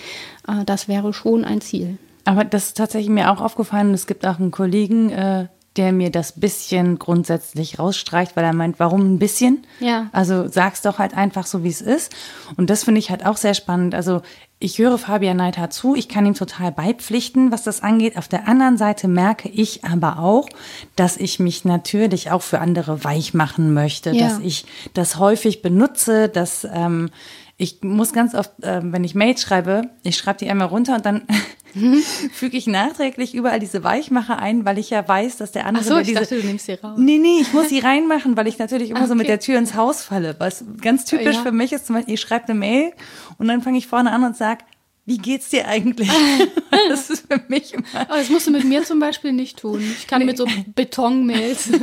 [0.49, 1.97] Äh, das wäre schon ein Ziel.
[2.25, 3.93] Aber das ist tatsächlich mir auch aufgefallen.
[3.93, 8.79] Es gibt auch einen Kollegen, äh, der mir das bisschen grundsätzlich rausstreicht, weil er meint,
[8.79, 9.65] warum ein bisschen?
[9.79, 10.09] Ja.
[10.11, 12.13] Also sag's doch halt einfach so, wie es ist.
[12.57, 13.95] Und das finde ich halt auch sehr spannend.
[13.95, 14.21] Also
[14.59, 18.17] ich höre Fabian Neidhardt zu, ich kann ihm total beipflichten, was das angeht.
[18.17, 20.49] Auf der anderen Seite merke ich aber auch,
[20.95, 24.27] dass ich mich natürlich auch für andere weich machen möchte, ja.
[24.27, 27.11] dass ich das häufig benutze, dass ähm,
[27.57, 31.05] ich muss ganz oft, äh, wenn ich Mails schreibe, ich schreibe die einmal runter und
[31.05, 31.21] dann.
[32.33, 35.89] füge ich nachträglich überall diese Weichmacher ein, weil ich ja weiß, dass der andere Ach
[35.89, 36.97] so, ich diese, dachte, du nimmst sie raus.
[36.97, 39.09] Nee, nee, ich muss sie reinmachen, weil ich natürlich immer okay.
[39.09, 40.35] so mit der Tür ins Haus falle.
[40.39, 41.41] Was ganz typisch ja.
[41.41, 42.91] für mich ist, zum Beispiel, ich schreibe eine Mail
[43.37, 44.63] und dann fange ich vorne an und sage,
[45.07, 46.11] wie geht's dir eigentlich?
[46.89, 47.85] das ist für mich immer.
[47.93, 49.81] Aber das musst du mit mir zum Beispiel nicht tun.
[49.97, 51.69] Ich kann mit so Betonmails.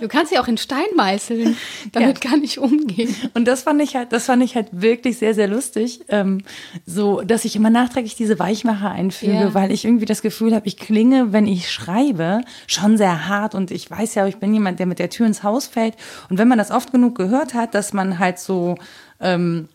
[0.00, 1.56] Du kannst ja auch in Stein meißeln.
[1.92, 2.30] Damit ja.
[2.30, 3.14] kann ich umgehen.
[3.34, 6.00] Und das fand ich halt, das fand ich halt wirklich sehr, sehr lustig.
[6.08, 6.42] Ähm,
[6.86, 9.54] so, dass ich immer nachträglich diese Weichmacher einfüge, ja.
[9.54, 13.54] weil ich irgendwie das Gefühl habe, ich klinge, wenn ich schreibe, schon sehr hart.
[13.54, 15.94] Und ich weiß ja, ich bin jemand, der mit der Tür ins Haus fällt.
[16.30, 18.76] Und wenn man das oft genug gehört hat, dass man halt so
[19.20, 19.68] ähm,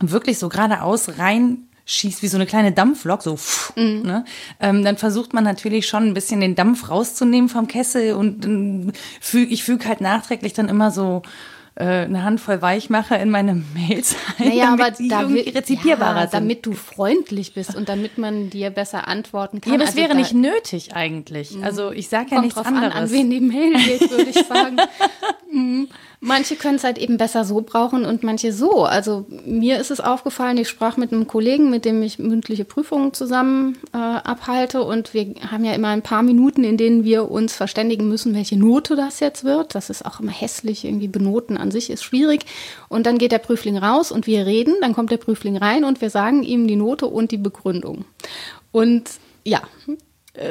[0.00, 4.02] wirklich so geradeaus rein schießt wie so eine kleine Dampflok, so, pff, mhm.
[4.02, 4.24] ne?
[4.60, 8.92] Ähm, dann versucht man natürlich schon ein bisschen den Dampf rauszunehmen vom Kessel und äh,
[9.20, 11.22] füg, ich füge halt nachträglich dann immer so
[11.76, 16.16] äh, eine Handvoll Weichmacher in meine Mails ein, naja, damit aber die da irgendwie rezipierbarer
[16.16, 16.34] ja, sind.
[16.34, 19.74] Damit du freundlich bist und damit man dir besser antworten kann.
[19.74, 21.54] Ja, das also wäre da nicht nötig eigentlich.
[21.54, 21.62] Mhm.
[21.62, 22.94] Also ich sage ja nichts anderes.
[22.94, 24.78] An, an wen die Mail geht, würde ich sagen.
[25.52, 25.88] mhm.
[26.20, 28.84] Manche können es halt eben besser so brauchen und manche so.
[28.84, 33.12] Also mir ist es aufgefallen, ich sprach mit einem Kollegen, mit dem ich mündliche Prüfungen
[33.12, 37.54] zusammen äh, abhalte und wir haben ja immer ein paar Minuten, in denen wir uns
[37.54, 39.74] verständigen müssen, welche Note das jetzt wird.
[39.74, 42.46] Das ist auch immer hässlich, irgendwie benoten an sich ist schwierig.
[42.88, 46.00] Und dann geht der Prüfling raus und wir reden, dann kommt der Prüfling rein und
[46.00, 48.06] wir sagen ihm die Note und die Begründung.
[48.72, 49.10] Und
[49.44, 49.60] ja,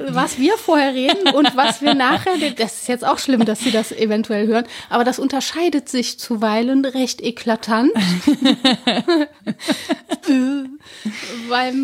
[0.10, 3.72] was wir vorher reden und was wir nachher, das ist jetzt auch schlimm, dass Sie
[3.72, 7.92] das eventuell hören, aber das unterscheidet sich zuweilen recht eklatant.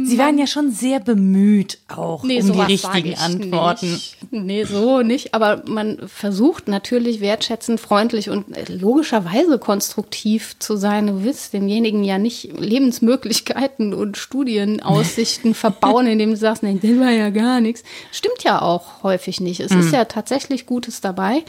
[0.06, 3.92] Sie waren ja schon sehr bemüht auch nee, um die richtigen Antworten.
[3.92, 4.18] Nicht.
[4.32, 11.08] Nee, so nicht, aber man versucht natürlich wertschätzend, freundlich und logischerweise konstruktiv zu sein.
[11.08, 17.12] Du willst demjenigen ja nicht Lebensmöglichkeiten und Studienaussichten verbauen, indem du sagst, nee, das war
[17.12, 17.84] ja gar nichts.
[18.12, 19.60] Stimmt ja auch häufig nicht.
[19.60, 19.82] Es mhm.
[19.82, 21.44] ist ja tatsächlich Gutes dabei.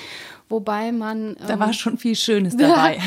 [0.52, 1.36] Wobei man.
[1.46, 2.98] Da war ähm, schon viel Schönes dabei.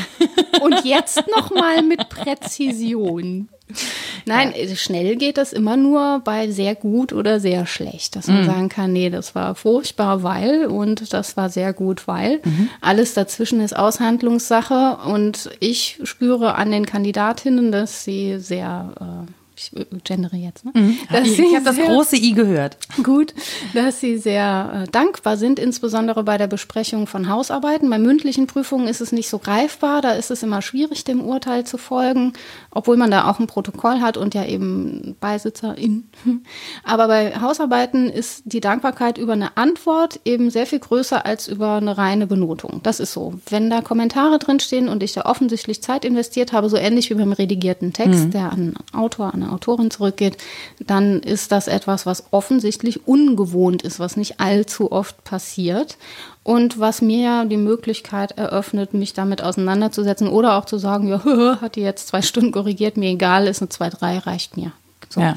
[0.62, 3.48] und jetzt nochmal mit Präzision.
[4.26, 4.74] Nein, ja.
[4.74, 8.46] schnell geht das immer nur bei sehr gut oder sehr schlecht, dass man mhm.
[8.46, 12.40] sagen kann, nee, das war furchtbar, weil und das war sehr gut, weil.
[12.44, 12.68] Mhm.
[12.80, 19.70] Alles dazwischen ist Aushandlungssache und ich spüre an den Kandidatinnen, dass sie sehr äh, ich
[20.04, 20.72] gendere jetzt, ne?
[20.74, 20.98] Mhm.
[21.24, 22.76] ich, ich habe das große I gehört.
[23.02, 23.34] Gut,
[23.72, 27.88] dass sie sehr äh, dankbar sind, insbesondere bei der Besprechung von Hausarbeiten.
[27.88, 31.64] Bei mündlichen Prüfungen ist es nicht so greifbar, da ist es immer schwierig, dem Urteil
[31.64, 32.34] zu folgen,
[32.70, 36.08] obwohl man da auch ein Protokoll hat und ja eben Beisitzerin.
[36.84, 41.76] Aber bei Hausarbeiten ist die Dankbarkeit über eine Antwort eben sehr viel größer als über
[41.76, 42.80] eine reine Benotung.
[42.82, 43.34] Das ist so.
[43.48, 47.32] Wenn da Kommentare drinstehen und ich da offensichtlich Zeit investiert habe, so ähnlich wie beim
[47.32, 48.30] redigierten Text, mhm.
[48.32, 50.36] der an Autor, an eine Autorin zurückgeht,
[50.78, 55.96] dann ist das etwas, was offensichtlich ungewohnt ist, was nicht allzu oft passiert
[56.42, 61.20] und was mir die Möglichkeit eröffnet, mich damit auseinanderzusetzen oder auch zu sagen, ja,
[61.60, 64.72] hat die jetzt zwei Stunden korrigiert, mir egal, ist eine 2-3, reicht mir.
[65.08, 65.20] So.
[65.20, 65.36] Ja.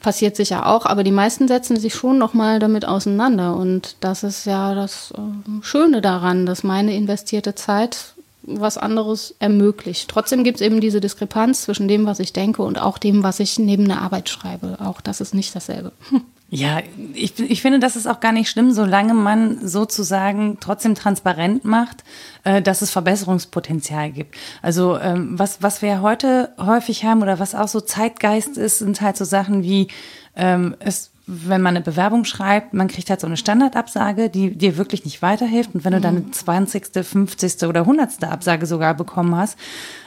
[0.00, 3.56] Passiert sicher auch, aber die meisten setzen sich schon nochmal damit auseinander.
[3.56, 8.15] Und das ist ja das äh, Schöne daran, dass meine investierte Zeit
[8.46, 10.08] was anderes ermöglicht.
[10.08, 13.40] Trotzdem gibt es eben diese Diskrepanz zwischen dem, was ich denke und auch dem, was
[13.40, 14.78] ich neben der Arbeit schreibe.
[14.80, 15.92] Auch das ist nicht dasselbe.
[16.48, 16.80] Ja,
[17.12, 22.04] ich, ich finde, das ist auch gar nicht schlimm, solange man sozusagen trotzdem transparent macht,
[22.44, 24.36] äh, dass es Verbesserungspotenzial gibt.
[24.62, 29.00] Also ähm, was, was wir heute häufig haben oder was auch so Zeitgeist ist, sind
[29.00, 29.88] halt so Sachen wie,
[30.36, 34.76] ähm, es wenn man eine Bewerbung schreibt, man kriegt halt so eine Standardabsage, die dir
[34.76, 35.74] wirklich nicht weiterhilft.
[35.74, 37.64] Und wenn du dann eine 20., 50.
[37.64, 38.22] oder 100.
[38.24, 39.58] Absage sogar bekommen hast,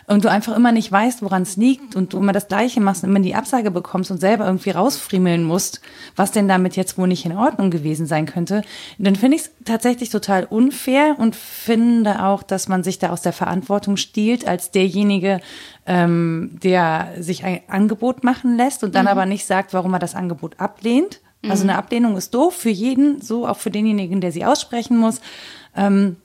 [0.10, 3.04] und du einfach immer nicht weißt, woran es liegt und du immer das Gleiche machst
[3.04, 5.82] und immer die Absage bekommst und selber irgendwie rausfriemeln musst,
[6.16, 8.64] was denn damit jetzt wohl nicht in Ordnung gewesen sein könnte,
[8.98, 13.22] dann finde ich es tatsächlich total unfair und finde auch, dass man sich da aus
[13.22, 15.42] der Verantwortung stiehlt als derjenige,
[15.86, 19.12] ähm, der sich ein Angebot machen lässt und dann mhm.
[19.12, 21.22] aber nicht sagt, warum er das Angebot ablehnt.
[21.48, 21.70] Also mhm.
[21.70, 25.22] eine Ablehnung ist doof für jeden, so auch für denjenigen, der sie aussprechen muss.
[25.76, 26.18] Ähm,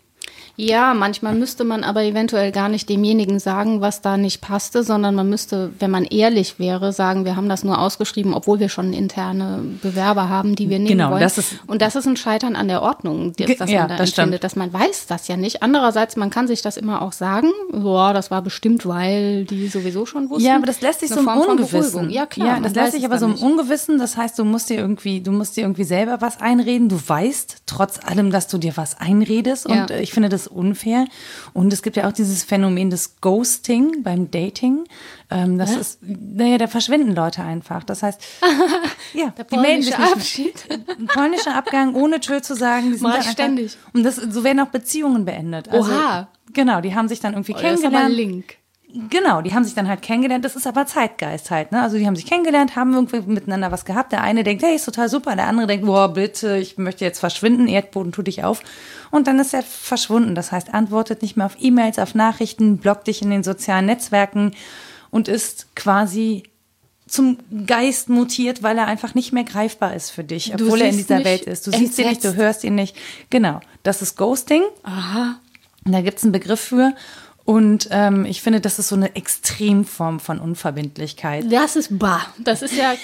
[0.57, 5.15] ja, manchmal müsste man aber eventuell gar nicht demjenigen sagen, was da nicht passte, sondern
[5.17, 8.93] man müsste, wenn man ehrlich wäre, sagen, wir haben das nur ausgeschrieben, obwohl wir schon
[8.93, 11.21] interne Bewerber haben, die wir nehmen genau, wollen.
[11.21, 13.97] Das ist, und das ist ein Scheitern an der Ordnung, das, das ja, man da
[13.97, 15.63] das empfindet, dass man weiß das ja nicht.
[15.63, 20.07] Andererseits, man kann sich das immer auch sagen, boah, das war bestimmt, weil die sowieso
[20.07, 20.47] schon wussten.
[20.47, 22.11] Ja, aber das lässt sich so im Ungewissen.
[22.11, 22.47] Ja, klar.
[22.47, 25.33] Ja, das lässt sich aber so im Ungewissen, das heißt, du musst dir irgendwie, du
[25.33, 26.89] musst dir irgendwie selber was einreden.
[26.89, 29.97] Du weißt trotz allem, dass du dir was einredest und ja.
[29.97, 31.07] ich finde das unfair.
[31.53, 34.85] Und es gibt ja auch dieses Phänomen des Ghosting beim Dating.
[35.31, 35.81] Ähm, das ja?
[35.81, 37.85] ist, naja, da verschwinden Leute einfach.
[37.85, 38.21] Das heißt,
[39.15, 40.67] ja, Der die melden sich nicht.
[40.71, 42.91] Ein polnischer Abgang, ohne Tür zu sagen.
[42.91, 43.77] Die sind Mal ständig.
[43.93, 45.69] Und das, so werden auch Beziehungen beendet.
[45.69, 46.29] Also, Oha.
[46.53, 47.95] Genau, die haben sich dann irgendwie oh, kennengelernt.
[47.95, 48.57] Das ist aber Link.
[49.11, 50.45] Genau, die haben sich dann halt kennengelernt.
[50.45, 51.83] Das ist aber Zeitgeist halt, ne?
[51.83, 54.13] Also die haben sich kennengelernt, haben irgendwie miteinander was gehabt.
[54.13, 55.35] Der eine denkt, hey, ist total super.
[55.35, 57.67] Der andere denkt, boah, bitte, ich möchte jetzt verschwinden.
[57.67, 58.63] Erdboden, tu dich auf.
[59.11, 60.37] Und dann ist er verschwunden.
[60.37, 64.53] Das heißt, antwortet nicht mehr auf E-Mails, auf Nachrichten, blockt dich in den sozialen Netzwerken
[65.11, 66.45] und ist quasi
[67.09, 70.97] zum Geist mutiert, weil er einfach nicht mehr greifbar ist für dich, obwohl er in
[70.97, 71.67] dieser Welt ist.
[71.67, 71.97] Du entsetzt.
[71.97, 72.97] siehst ihn nicht, du hörst ihn nicht.
[73.29, 74.63] Genau, das ist Ghosting.
[74.85, 75.41] Aha.
[75.85, 76.95] Da gibt's einen Begriff für.
[77.45, 81.45] Und ähm, ich finde, das ist so eine Extremform von Unverbindlichkeit.
[81.53, 82.27] Das ist bar.
[82.39, 82.95] Das ist ja,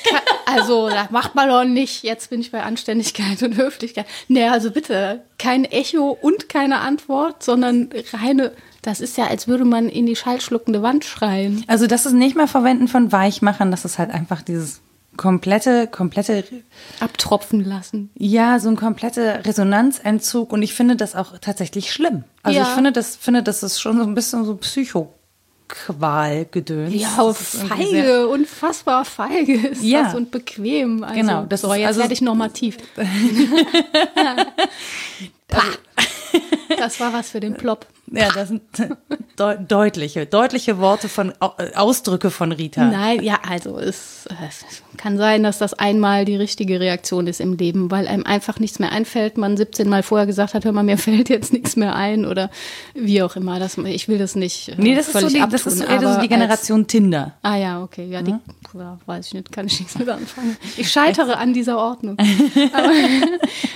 [0.47, 2.03] also das macht man doch nicht.
[2.03, 4.07] Jetzt bin ich bei Anständigkeit und Höflichkeit.
[4.29, 9.67] Nee, also bitte, kein Echo und keine Antwort, sondern reine, das ist ja, als würde
[9.67, 11.65] man in die schallschluckende Wand schreien.
[11.67, 14.81] Also das ist nicht mal Verwenden von Weichmachern, das ist halt einfach dieses
[15.21, 16.45] komplette, komplette
[16.99, 18.09] abtropfen lassen.
[18.17, 22.25] Ja, so ein kompletter Resonanzentzug und ich finde das auch tatsächlich schlimm.
[22.43, 22.65] Also ja.
[22.65, 25.13] ich finde das, finde das ist schon so ein bisschen so Psycho.
[25.69, 26.95] Qualgedöns.
[26.95, 30.05] Ja, feige, unfassbar feige ist ja.
[30.05, 31.05] das und bequem.
[31.05, 31.45] Also, genau.
[31.45, 32.79] Das so, jetzt also, werde ich normativ.
[32.97, 34.45] also,
[36.79, 37.87] das war was für den Plop.
[38.13, 42.85] Ja, das sind de deutliche, deutliche Worte von äh, Ausdrücke von Rita.
[42.85, 47.55] Nein, ja, also es, es, kann sein, dass das einmal die richtige Reaktion ist im
[47.55, 49.39] Leben, weil einem einfach nichts mehr einfällt.
[49.39, 52.51] Man 17 Mal vorher gesagt hat, hör mal, mir fällt jetzt nichts mehr ein oder
[52.95, 53.59] wie auch immer.
[53.61, 54.71] Das, ich will das nicht.
[54.71, 56.89] Äh, nee, das ist so die, abtun, das ist so eher so die Generation als,
[56.89, 57.35] Tinder.
[57.43, 58.41] Ah ja, okay, ja, die, mhm.
[58.75, 60.57] ja, weiß ich nicht, kann ich nichts mit anfangen.
[60.77, 62.17] Ich scheitere an dieser Ordnung.
[62.73, 62.91] aber,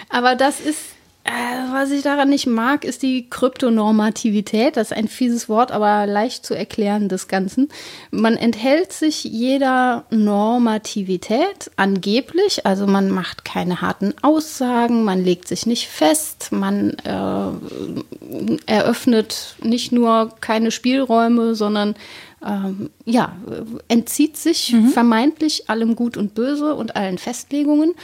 [0.08, 0.80] aber das ist
[1.24, 4.76] äh, was ich daran nicht mag, ist die Kryptonormativität.
[4.76, 7.68] Das ist ein fieses Wort, aber leicht zu erklären des Ganzen.
[8.10, 12.66] Man enthält sich jeder Normativität angeblich.
[12.66, 19.92] Also man macht keine harten Aussagen, man legt sich nicht fest, man äh, eröffnet nicht
[19.92, 21.94] nur keine Spielräume, sondern
[22.46, 23.34] ähm, ja,
[23.88, 24.88] entzieht sich mhm.
[24.88, 27.94] vermeintlich allem Gut und Böse und allen Festlegungen.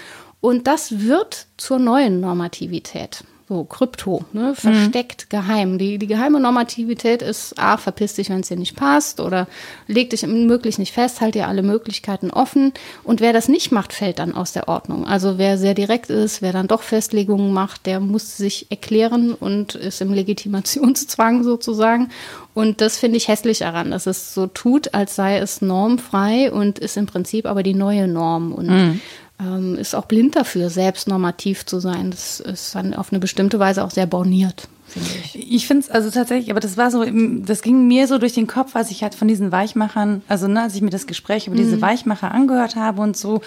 [0.41, 3.25] Und das wird zur neuen Normativität.
[3.51, 4.55] so Krypto, ne?
[4.55, 5.29] versteckt, mhm.
[5.29, 5.79] geheim.
[5.79, 9.49] Die, die geheime Normativität ist, a, verpiss dich, wenn es dir nicht passt oder
[9.89, 12.73] leg dich möglich nicht fest, halt dir alle Möglichkeiten offen.
[13.03, 15.05] Und wer das nicht macht, fällt dann aus der Ordnung.
[15.05, 19.75] Also wer sehr direkt ist, wer dann doch Festlegungen macht, der muss sich erklären und
[19.75, 22.11] ist im Legitimationszwang sozusagen.
[22.55, 26.79] Und das finde ich hässlich daran, dass es so tut, als sei es normfrei und
[26.79, 28.53] ist im Prinzip aber die neue Norm.
[28.53, 29.01] Und mhm
[29.41, 32.11] ähm, ist auch blind dafür, selbst normativ zu sein.
[32.11, 34.69] Das ist dann auf eine bestimmte Weise auch sehr borniert.
[34.91, 35.53] Finde ich.
[35.53, 38.47] Ich finde es also tatsächlich, aber das war so, das ging mir so durch den
[38.47, 41.55] Kopf, als ich halt von diesen Weichmachern, also ne, als ich mir das Gespräch über
[41.55, 41.61] mhm.
[41.61, 43.41] diese Weichmacher angehört habe und so,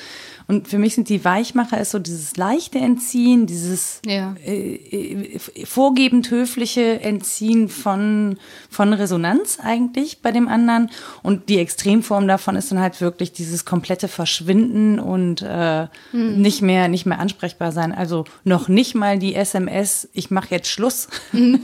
[0.48, 4.36] und für mich sind die Weichmacher ist so dieses leichte Entziehen, dieses ja.
[4.46, 8.38] äh, äh, vorgebend höfliche Entziehen von,
[8.70, 10.90] von Resonanz eigentlich bei dem anderen.
[11.22, 16.42] Und die Extremform davon ist dann halt wirklich dieses komplette Verschwinden und äh, mhm.
[16.42, 17.94] nicht mehr nicht mehr ansprechbar sein.
[17.94, 21.08] Also noch nicht mal die SMS, ich mache jetzt Schluss.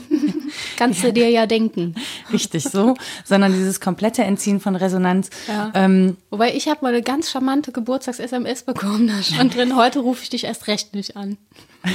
[0.78, 1.96] Kannst du dir ja denken.
[2.34, 5.30] Richtig so, sondern dieses komplette Entziehen von Resonanz.
[5.48, 5.72] Ja.
[5.76, 9.08] Ähm, Wobei ich habe mal eine ganz charmante Geburtstags-SMS bekommen.
[9.08, 11.38] Da stand drin, heute rufe ich dich erst recht nicht an.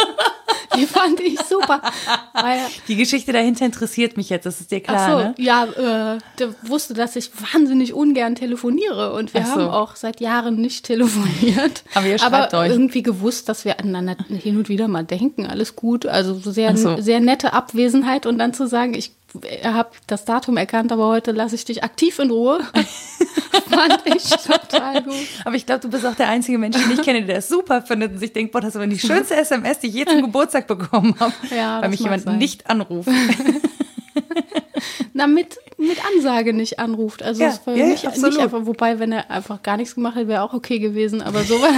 [0.76, 1.80] Die fand ich super.
[2.86, 5.34] Die Geschichte dahinter interessiert mich jetzt, das ist dir klar, Ach so, ne?
[5.36, 9.52] Ja, äh, der wusste, dass ich wahnsinnig ungern telefoniere und wir so.
[9.52, 11.82] haben auch seit Jahren nicht telefoniert.
[11.94, 12.70] Aber ihr schreibt Aber euch.
[12.70, 16.06] irgendwie gewusst, dass wir aneinander hin und wieder mal denken, alles gut.
[16.06, 17.00] Also sehr, so.
[17.00, 19.12] sehr nette Abwesenheit und dann zu sagen, ich
[19.64, 22.60] habe das Datum erkannt, aber heute lasse ich dich aktiv in Ruhe.
[23.70, 25.14] Fand ich total gut.
[25.44, 27.82] Aber ich glaube, du bist auch der einzige Mensch, den ich kenne, der das super
[27.82, 30.20] findet und sich denkt, boah, das ist aber die schönste SMS, die ich je zum
[30.22, 31.32] Geburtstag bekommen habe.
[31.54, 32.38] Ja, weil mich jemand sein.
[32.38, 33.08] nicht anruft.
[35.12, 37.22] Na, mit, mit Ansage nicht anruft.
[37.22, 40.16] Also ja, es war ja, nicht, nicht einfach, wobei, wenn er einfach gar nichts gemacht
[40.16, 41.72] hätte, wäre auch okay gewesen, aber sowas.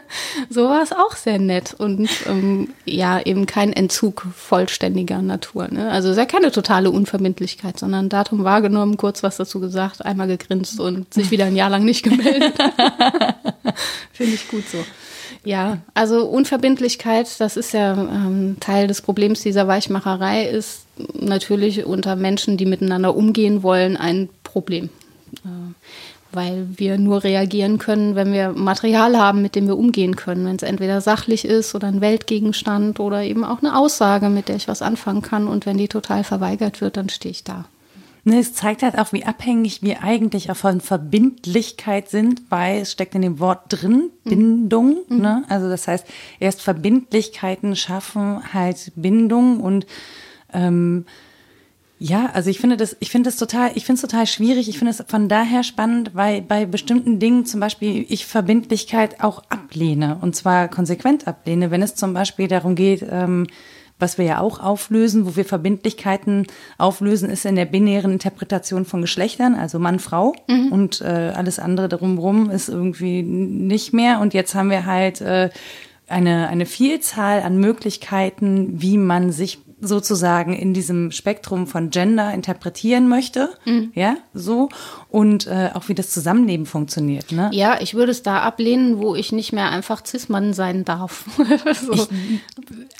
[0.50, 5.68] so war es auch sehr nett und ähm, ja, eben kein Entzug vollständiger Natur.
[5.70, 5.90] Ne?
[5.90, 10.28] Also es ist ja keine totale Unverbindlichkeit, sondern Datum wahrgenommen, kurz was dazu gesagt, einmal
[10.28, 12.54] gegrinst und sich wieder ein Jahr lang nicht gemeldet.
[14.12, 14.78] Finde ich gut so.
[15.44, 22.14] Ja, also Unverbindlichkeit, das ist ja ähm, Teil des Problems dieser Weichmacherei, ist natürlich unter
[22.14, 24.88] Menschen, die miteinander umgehen wollen, ein Problem.
[25.44, 25.72] Äh,
[26.32, 30.46] weil wir nur reagieren können, wenn wir Material haben, mit dem wir umgehen können.
[30.46, 34.56] Wenn es entweder sachlich ist oder ein Weltgegenstand oder eben auch eine Aussage, mit der
[34.56, 35.48] ich was anfangen kann.
[35.48, 37.64] Und wenn die total verweigert wird, dann stehe ich da.
[38.24, 42.92] Ne, es zeigt halt auch, wie abhängig wir eigentlich auch von Verbindlichkeit sind, weil es
[42.92, 44.30] steckt in dem Wort drin, mhm.
[44.30, 44.96] Bindung.
[45.08, 45.20] Mhm.
[45.20, 45.44] Ne?
[45.48, 46.06] Also das heißt,
[46.38, 49.86] erst Verbindlichkeiten schaffen halt Bindung und
[50.52, 51.04] ähm,
[52.02, 54.68] ja, also ich finde das, ich finde das total, ich finde es total schwierig.
[54.68, 59.44] Ich finde es von daher spannend, weil bei bestimmten Dingen zum Beispiel ich Verbindlichkeit auch
[59.50, 63.46] ablehne und zwar konsequent ablehne, wenn es zum Beispiel darum geht, ähm,
[64.00, 69.00] was wir ja auch auflösen, wo wir Verbindlichkeiten auflösen, ist in der binären Interpretation von
[69.00, 70.72] Geschlechtern, also Mann, Frau mhm.
[70.72, 74.18] und äh, alles andere drumherum ist irgendwie nicht mehr.
[74.18, 75.50] Und jetzt haben wir halt äh,
[76.08, 83.08] eine, eine Vielzahl an Möglichkeiten, wie man sich sozusagen in diesem Spektrum von Gender interpretieren
[83.08, 83.90] möchte, mhm.
[83.94, 84.68] ja, so
[85.10, 87.32] und äh, auch wie das Zusammenleben funktioniert.
[87.32, 87.50] Ne?
[87.52, 91.24] Ja, ich würde es da ablehnen, wo ich nicht mehr einfach Cis-Mann sein darf.
[91.36, 91.92] so.
[91.92, 92.08] ich,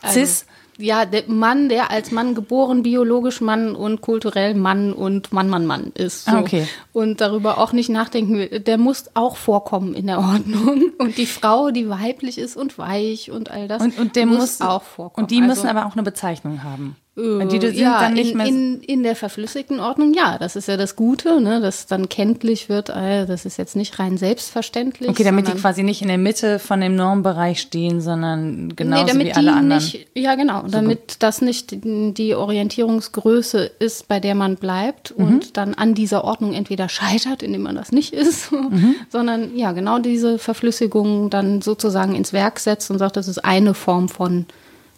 [0.03, 0.47] also, Cis
[0.79, 5.67] ja, der Mann, der als Mann geboren, biologisch Mann und kulturell Mann und Mann, Mann,
[5.67, 6.25] Mann ist.
[6.27, 6.37] So.
[6.37, 6.67] Okay.
[6.93, 8.61] Und darüber auch nicht nachdenken will.
[8.61, 10.93] Der muss auch vorkommen in der Ordnung.
[10.99, 14.39] Und die Frau, die weiblich ist und weich und all das, und, und der muss,
[14.39, 15.25] muss auch vorkommen.
[15.25, 16.97] Und die müssen also, aber auch eine Bezeichnung haben.
[17.15, 20.57] Äh, die sind ja, dann nicht in, mehr in, in der verflüssigten Ordnung, ja, das
[20.57, 24.17] ist ja das Gute, ne, dass dann kenntlich wird, äh, das ist jetzt nicht rein
[24.17, 25.11] selbstverständlich.
[25.11, 29.27] Okay, damit die quasi nicht in der Mitte von dem Normbereich stehen, sondern genauso nee,
[29.27, 29.83] wie alle anderen.
[29.83, 31.17] Nicht, ja, genau, so damit gut.
[31.19, 35.25] das nicht die Orientierungsgröße ist, bei der man bleibt mhm.
[35.27, 38.95] und dann an dieser Ordnung entweder scheitert, indem man das nicht ist, mhm.
[39.11, 43.75] sondern ja, genau diese Verflüssigung dann sozusagen ins Werk setzt und sagt, das ist eine
[43.75, 44.47] Form von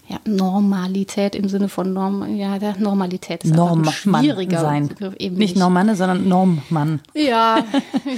[0.06, 4.90] ja, Normalität im Sinne von Norm, ja, der Normalität ist Norm schwieriger sein.
[5.18, 7.00] Eben nicht Normanne, sondern Normmann.
[7.14, 7.64] Ja,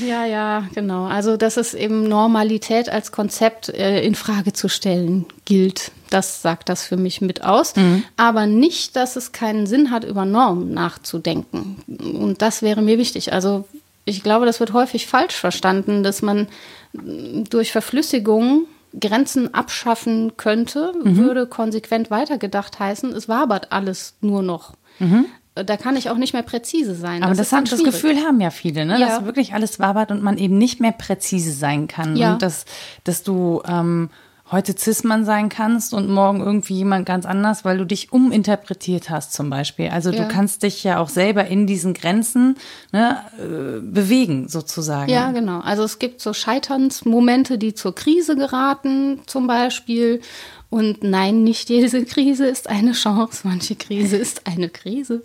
[0.06, 1.04] ja, ja, genau.
[1.04, 5.92] Also, dass es eben Normalität als Konzept äh, in Frage zu stellen gilt.
[6.10, 7.76] Das sagt das für mich mit aus.
[7.76, 8.02] Mhm.
[8.16, 11.76] Aber nicht, dass es keinen Sinn hat, über Normen nachzudenken.
[11.86, 13.32] Und das wäre mir wichtig.
[13.32, 13.64] Also,
[14.04, 16.48] ich glaube, das wird häufig falsch verstanden, dass man
[16.92, 18.66] durch Verflüssigung
[18.98, 21.16] Grenzen abschaffen könnte, mhm.
[21.16, 24.74] würde konsequent weitergedacht heißen, es wabert alles nur noch.
[24.98, 25.26] Mhm.
[25.54, 27.22] Da kann ich auch nicht mehr präzise sein.
[27.22, 28.98] Aber das, das, das Gefühl haben ja viele, ne?
[29.00, 29.08] Ja.
[29.08, 32.14] dass wirklich alles wabert und man eben nicht mehr präzise sein kann.
[32.16, 32.34] Ja.
[32.34, 32.66] Und dass,
[33.04, 34.10] dass du ähm,
[34.52, 39.32] heute Cis-Mann sein kannst und morgen irgendwie jemand ganz anders, weil du dich uminterpretiert hast
[39.32, 39.88] zum Beispiel.
[39.88, 40.22] Also ja.
[40.22, 42.56] du kannst dich ja auch selber in diesen Grenzen
[42.92, 45.10] ne, äh, bewegen sozusagen.
[45.10, 45.60] Ja, genau.
[45.60, 50.20] Also es gibt so Scheiternsmomente, die zur Krise geraten zum Beispiel
[50.68, 55.22] und nein, nicht jede Krise ist eine Chance, manche Krise ist eine Krise.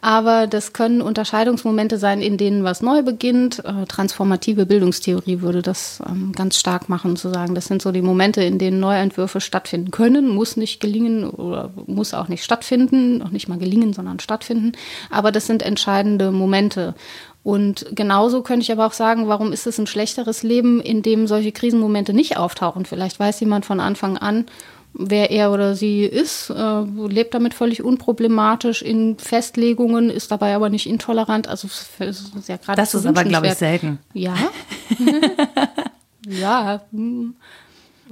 [0.00, 3.64] Aber das können Unterscheidungsmomente sein, in denen was neu beginnt.
[3.64, 8.02] Äh, transformative Bildungstheorie würde das ähm, ganz stark machen, zu sagen, das sind so die
[8.02, 13.30] Momente, in denen Neuentwürfe stattfinden können, muss nicht gelingen oder muss auch nicht stattfinden, noch
[13.30, 14.72] nicht mal gelingen, sondern stattfinden.
[15.08, 16.94] Aber das sind entscheidende Momente.
[17.42, 21.26] Und genauso könnte ich aber auch sagen, warum ist es ein schlechteres Leben, in dem
[21.26, 22.84] solche Krisenmomente nicht auftauchen?
[22.84, 24.46] Vielleicht weiß jemand von Anfang an,
[24.92, 30.68] wer er oder sie ist, äh, lebt damit völlig unproblematisch in Festlegungen, ist dabei aber
[30.68, 31.48] nicht intolerant.
[31.48, 33.98] Also ist ja gerade das ist aber glaube ich selten.
[34.12, 34.36] Ja.
[36.26, 36.82] ja.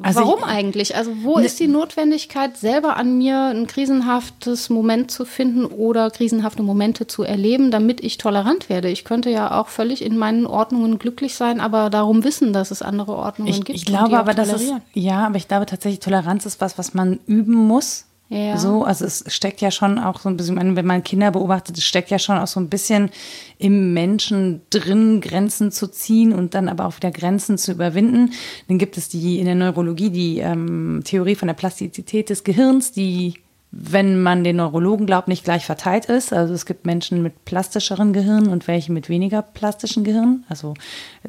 [0.03, 0.97] Also Warum ich, eigentlich?
[0.97, 6.11] Also wo ne, ist die Notwendigkeit, selber an mir ein krisenhaftes Moment zu finden oder
[6.11, 8.89] krisenhafte Momente zu erleben, damit ich tolerant werde?
[8.89, 12.83] Ich könnte ja auch völlig in meinen Ordnungen glücklich sein, aber darum wissen, dass es
[12.83, 13.79] andere Ordnungen ich, gibt.
[13.79, 17.21] Ich glaube aber, dass es, ja, aber ich glaube tatsächlich, Toleranz ist was, was man
[17.27, 18.08] üben muss.
[18.31, 18.59] Ja.
[18.59, 21.85] So, also es steckt ja schon auch so ein bisschen, wenn man Kinder beobachtet, es
[21.85, 23.11] steckt ja schon auch so ein bisschen
[23.57, 28.33] im Menschen drin, Grenzen zu ziehen und dann aber auch wieder Grenzen zu überwinden.
[28.69, 32.93] Dann gibt es die in der Neurologie die ähm, Theorie von der Plastizität des Gehirns,
[32.93, 33.35] die
[33.71, 36.33] wenn man den Neurologen glaubt, nicht gleich verteilt ist.
[36.33, 40.47] Also es gibt Menschen mit plastischeren Gehirnen und welche mit weniger plastischen Gehirnen.
[40.49, 40.73] Also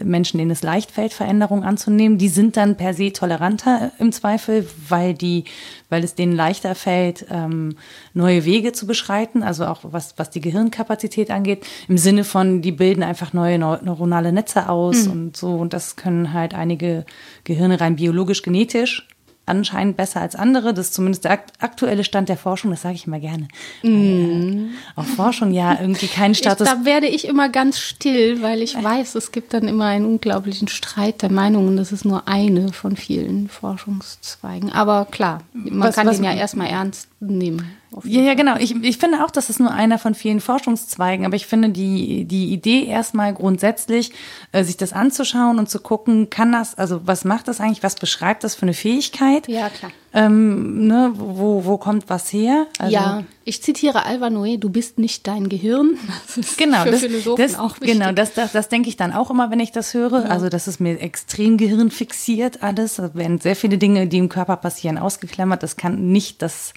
[0.02, 4.66] Menschen, denen es leicht fällt, Veränderungen anzunehmen, die sind dann per se toleranter im Zweifel,
[4.88, 5.44] weil die,
[5.90, 7.76] weil es denen leichter fällt, ähm,
[8.14, 9.44] neue Wege zu beschreiten.
[9.44, 14.32] Also auch was, was die Gehirnkapazität angeht, im Sinne von, die bilden einfach neue neuronale
[14.32, 15.12] Netze aus mhm.
[15.12, 15.56] und so.
[15.56, 17.06] Und das können halt einige
[17.44, 19.06] Gehirne rein biologisch, genetisch
[19.50, 20.74] anscheinend besser als andere.
[20.74, 23.48] Das ist zumindest der aktuelle Stand der Forschung, das sage ich immer gerne.
[23.84, 24.70] Mm.
[24.96, 26.68] Auch Forschung ja irgendwie keinen Status.
[26.68, 30.06] Ich, da werde ich immer ganz still, weil ich weiß, es gibt dann immer einen
[30.06, 31.78] unglaublichen Streit der Meinungen.
[31.78, 34.72] Das ist nur eine von vielen Forschungszweigen.
[34.72, 37.79] Aber klar, man was, kann was, den ja erstmal ernst nehmen.
[38.04, 38.56] Ja, ja, genau.
[38.58, 42.26] Ich, ich finde auch, das ist nur einer von vielen Forschungszweigen, aber ich finde die,
[42.26, 44.12] die Idee erstmal grundsätzlich,
[44.52, 47.96] äh, sich das anzuschauen und zu gucken, kann das, also was macht das eigentlich, was
[47.96, 49.48] beschreibt das für eine Fähigkeit?
[49.48, 49.92] Ja, klar.
[50.12, 52.66] Ähm, ne, wo, wo kommt was her?
[52.80, 55.98] Also, ja, ich zitiere Alva Noé, du bist nicht dein Gehirn.
[56.28, 58.00] Das ist genau, für das, Philosophen das, auch wichtig.
[58.00, 60.26] Genau, das, das, das denke ich dann auch immer, wenn ich das höre.
[60.26, 60.30] Ja.
[60.30, 62.96] Also das ist mir extrem gehirnfixiert alles.
[62.96, 65.64] Da werden sehr viele Dinge, die im Körper passieren, ausgeklammert.
[65.64, 66.74] Das kann nicht das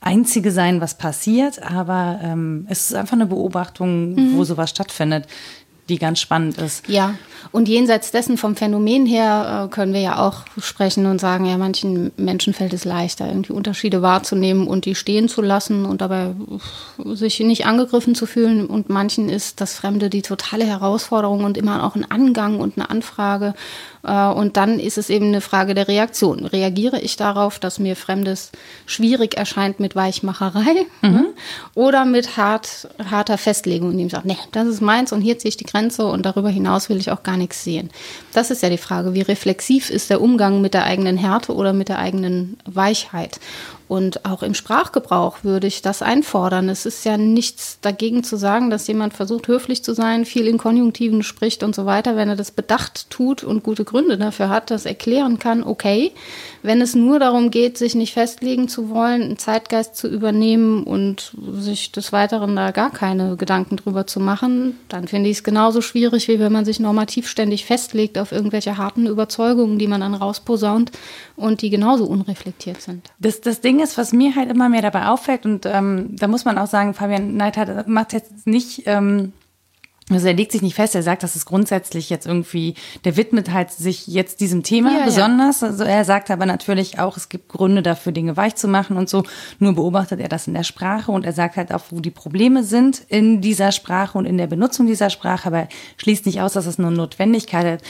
[0.00, 4.36] Einzige sein, was passiert, aber ähm, es ist einfach eine Beobachtung, mhm.
[4.36, 5.26] wo sowas stattfindet
[5.88, 6.88] die ganz spannend ist.
[6.88, 7.14] Ja,
[7.50, 11.56] und jenseits dessen vom Phänomen her äh, können wir ja auch sprechen und sagen, ja,
[11.56, 16.32] manchen Menschen fällt es leichter, irgendwie Unterschiede wahrzunehmen und die stehen zu lassen und dabei
[17.04, 18.66] sich nicht angegriffen zu fühlen.
[18.66, 22.90] Und manchen ist das Fremde die totale Herausforderung und immer auch ein Angang und eine
[22.90, 23.54] Anfrage.
[24.02, 26.44] Äh, und dann ist es eben eine Frage der Reaktion.
[26.44, 28.52] Reagiere ich darauf, dass mir Fremdes
[28.86, 31.26] schwierig erscheint mit Weichmacherei mhm.
[31.74, 35.48] oder mit hart, harter Festlegung, indem ich sage, nee, das ist meins und hier ziehe
[35.48, 35.77] ich die Grenze
[36.10, 37.90] und darüber hinaus will ich auch gar nichts sehen.
[38.32, 41.72] Das ist ja die Frage, wie reflexiv ist der Umgang mit der eigenen Härte oder
[41.72, 43.40] mit der eigenen Weichheit?
[43.88, 46.68] Und auch im Sprachgebrauch würde ich das einfordern.
[46.68, 50.58] Es ist ja nichts dagegen zu sagen, dass jemand versucht, höflich zu sein, viel in
[50.58, 52.14] Konjunktiven spricht und so weiter.
[52.14, 56.12] Wenn er das bedacht tut und gute Gründe dafür hat, das erklären kann, okay.
[56.62, 61.32] Wenn es nur darum geht, sich nicht festlegen zu wollen, einen Zeitgeist zu übernehmen und
[61.54, 65.80] sich des Weiteren da gar keine Gedanken drüber zu machen, dann finde ich es genauso
[65.80, 70.14] schwierig, wie wenn man sich normativ ständig festlegt auf irgendwelche harten Überzeugungen, die man dann
[70.14, 70.92] rausposaunt
[71.36, 73.08] und die genauso unreflektiert sind.
[73.18, 76.44] Das, das Ding ist, was mir halt immer mehr dabei auffällt, und ähm, da muss
[76.44, 78.82] man auch sagen, Fabian Neidhardt macht jetzt nicht.
[78.86, 79.32] Ähm,
[80.10, 82.74] also er legt sich nicht fest, er sagt, das ist grundsätzlich jetzt irgendwie,
[83.04, 85.60] der widmet halt sich jetzt diesem Thema ja, besonders.
[85.60, 85.68] Ja.
[85.68, 89.08] Also er sagt aber natürlich auch, es gibt Gründe dafür, Dinge weich zu machen und
[89.08, 89.24] so.
[89.58, 92.64] Nur beobachtet er das in der Sprache und er sagt halt auch, wo die Probleme
[92.64, 95.68] sind in dieser Sprache und in der Benutzung dieser Sprache, aber
[95.98, 97.82] schließt nicht aus, dass es eine Notwendigkeit hat.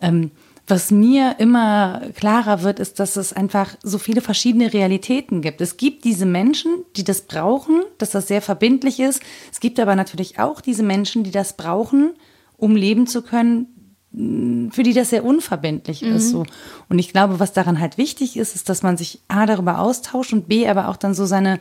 [0.00, 0.32] Ähm,
[0.70, 5.60] was mir immer klarer wird, ist, dass es einfach so viele verschiedene Realitäten gibt.
[5.60, 9.22] Es gibt diese Menschen, die das brauchen, dass das sehr verbindlich ist.
[9.52, 12.12] Es gibt aber natürlich auch diese Menschen, die das brauchen,
[12.56, 13.66] um leben zu können,
[14.12, 16.16] für die das sehr unverbindlich mhm.
[16.16, 16.30] ist.
[16.30, 16.44] So.
[16.88, 20.32] Und ich glaube, was daran halt wichtig ist, ist, dass man sich A darüber austauscht
[20.32, 21.60] und B aber auch dann so seine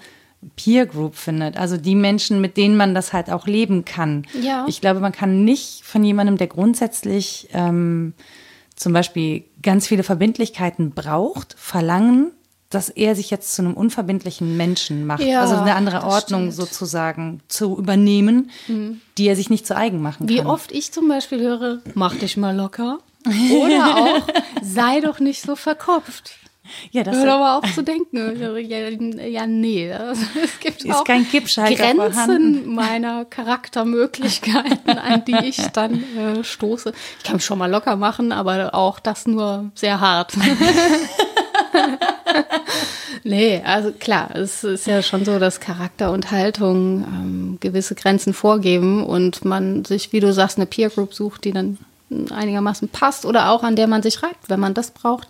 [0.55, 1.57] Peer Group findet.
[1.57, 4.25] Also die Menschen, mit denen man das halt auch leben kann.
[4.41, 4.65] Ja.
[4.67, 8.13] Ich glaube, man kann nicht von jemandem, der grundsätzlich ähm,
[8.79, 12.31] zum Beispiel ganz viele Verbindlichkeiten braucht, verlangen,
[12.69, 15.21] dass er sich jetzt zu einem unverbindlichen Menschen macht.
[15.21, 16.55] Ja, also eine andere Ordnung stimmt.
[16.55, 19.01] sozusagen zu übernehmen, mhm.
[19.17, 20.45] die er sich nicht zu eigen machen Wie kann.
[20.45, 22.99] Wie oft ich zum Beispiel höre, mach dich mal locker.
[23.25, 24.27] Oder auch,
[24.63, 26.31] sei doch nicht so verkopft.
[26.91, 28.39] Ja, das Hört aber auf zu denken.
[28.39, 28.57] Ja,
[29.25, 32.73] ja nee, also, es gibt ist auch kein Grenzen vorhanden.
[32.73, 36.93] meiner Charaktermöglichkeiten, an die ich dann äh, stoße.
[37.17, 40.33] Ich kann mich schon mal locker machen, aber auch das nur sehr hart.
[43.23, 48.33] nee, also klar, es ist ja schon so, dass Charakter und Haltung ähm, gewisse Grenzen
[48.33, 51.77] vorgeben und man sich, wie du sagst, eine Peer Group sucht, die dann
[52.31, 55.27] einigermaßen passt oder auch an der man sich reibt, wenn man das braucht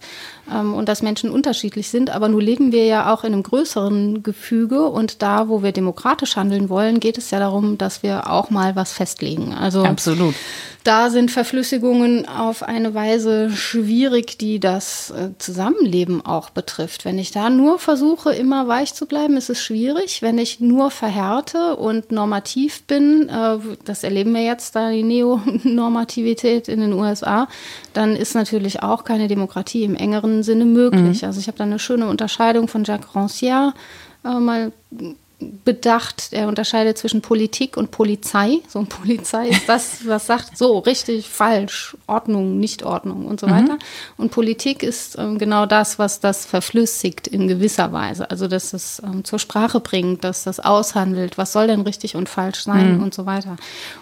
[0.49, 2.09] und dass Menschen unterschiedlich sind.
[2.09, 6.35] Aber nun leben wir ja auch in einem größeren Gefüge und da, wo wir demokratisch
[6.35, 9.53] handeln wollen, geht es ja darum, dass wir auch mal was festlegen.
[9.53, 10.35] Also absolut.
[10.83, 17.03] Da sind Verflüssigungen auf eine Weise schwierig, die das äh, Zusammenleben auch betrifft.
[17.03, 20.21] Wenn ich da nur versuche, immer weich zu bleiben, ist es schwierig.
[20.21, 26.69] Wenn ich nur verhärte und normativ bin, äh, das erleben wir jetzt da die Neonormativität
[26.69, 27.49] in den USA,
[27.93, 31.21] dann ist natürlich auch keine Demokratie im engeren Sinne möglich.
[31.21, 31.27] Mhm.
[31.27, 33.73] Also ich habe da eine schöne Unterscheidung von Jacques Rancière
[34.23, 34.71] äh, mal
[35.39, 36.29] bedacht.
[36.31, 38.59] Er unterscheidet zwischen Politik und Polizei.
[38.67, 43.51] So ein Polizei ist das, was sagt, so richtig, falsch, Ordnung, Nichtordnung und so mhm.
[43.51, 43.79] weiter.
[44.17, 48.29] Und Politik ist ähm, genau das, was das verflüssigt in gewisser Weise.
[48.29, 52.27] Also, dass es ähm, zur Sprache bringt, dass das aushandelt, was soll denn richtig und
[52.27, 53.03] falsch sein mhm.
[53.03, 53.55] und so weiter.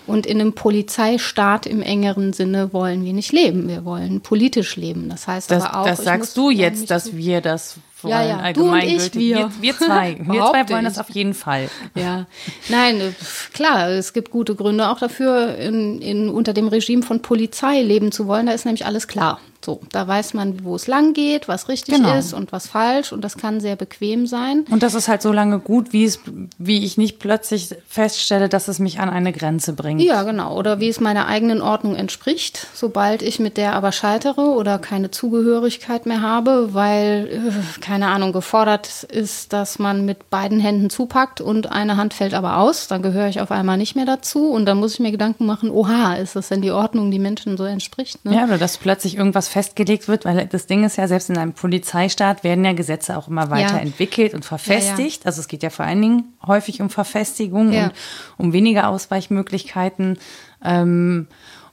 [0.08, 3.68] Und in einem Polizeistaat im engeren Sinne wollen wir nicht leben.
[3.68, 5.10] Wir wollen politisch leben.
[5.10, 5.86] Das heißt das, aber auch.
[5.86, 9.38] Das sagst du jetzt, dass wir das Ja, ja, du und ich, wir.
[9.38, 10.18] Wir, wir zwei.
[10.22, 11.70] wir zwei wollen das auf jeden Fall.
[11.96, 12.28] Ja,
[12.70, 13.16] nein,
[13.54, 18.12] klar, es gibt gute Gründe auch dafür, in, in, unter dem Regime von Polizei leben
[18.12, 18.46] zu wollen.
[18.46, 19.40] Da ist nämlich alles klar.
[19.68, 22.18] So, da weiß man, wo es lang geht, was richtig genau.
[22.18, 24.64] ist und was falsch und das kann sehr bequem sein.
[24.72, 26.22] Und das ist halt so lange gut, wie es,
[26.58, 30.02] wie ich nicht plötzlich feststelle, dass es mich an eine Grenze bringt.
[30.02, 30.58] Ja, genau.
[30.58, 35.12] Oder wie es meiner eigenen Ordnung entspricht, sobald ich mit der aber scheitere oder keine
[35.12, 41.42] Zugehörigkeit mehr habe, weil, äh, keine Ahnung, gefordert ist, dass man mit beiden Händen zupackt
[41.42, 44.66] und eine Hand fällt aber aus, dann gehöre ich auf einmal nicht mehr dazu und
[44.66, 47.66] dann muss ich mir Gedanken machen, oha, ist das denn die Ordnung, die Menschen so
[47.66, 48.24] entspricht?
[48.24, 48.34] Ne?
[48.34, 51.54] Ja, oder dass plötzlich irgendwas festgelegt wird, weil das Ding ist ja, selbst in einem
[51.54, 54.36] Polizeistaat werden ja Gesetze auch immer weiterentwickelt ja.
[54.36, 55.22] und verfestigt.
[55.22, 55.26] Ja, ja.
[55.26, 57.92] Also es geht ja vor allen Dingen häufig um Verfestigung und
[58.38, 60.20] um weniger Ausweichmöglichkeiten.
[60.64, 61.26] Ähm,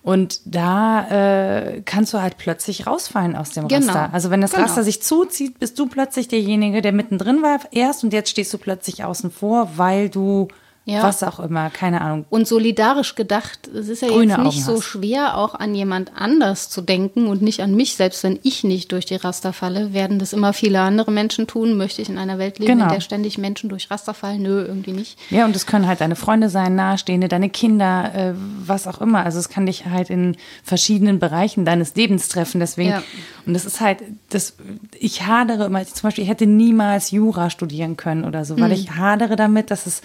[0.02, 3.92] und da äh, kannst du halt plötzlich rausfallen aus dem genau.
[3.92, 4.14] Raster.
[4.14, 4.62] Also wenn das genau.
[4.62, 8.56] Raster sich zuzieht, bist du plötzlich derjenige, der mittendrin war erst und jetzt stehst du
[8.56, 10.48] plötzlich außen vor, weil du
[10.86, 11.02] ja.
[11.02, 12.26] was auch immer, keine Ahnung.
[12.28, 14.84] Und solidarisch gedacht, es ist ja Grüne jetzt nicht Augen so hast.
[14.84, 17.96] schwer, auch an jemand anders zu denken und nicht an mich.
[17.96, 21.78] Selbst wenn ich nicht durch die Raster falle, werden das immer viele andere Menschen tun.
[21.78, 22.84] Möchte ich in einer Welt leben, genau.
[22.84, 24.42] in der ständig Menschen durch Raster fallen?
[24.42, 25.18] Nö, irgendwie nicht.
[25.30, 29.24] Ja, und es können halt deine Freunde sein, Nahestehende, deine Kinder, äh, was auch immer.
[29.24, 32.60] Also es kann dich halt in verschiedenen Bereichen deines Lebens treffen.
[32.60, 33.02] Deswegen, ja.
[33.46, 34.56] und das ist halt, das,
[34.98, 38.74] ich hadere immer, zum Beispiel, ich hätte niemals Jura studieren können oder so, weil mhm.
[38.74, 40.02] ich hadere damit, dass es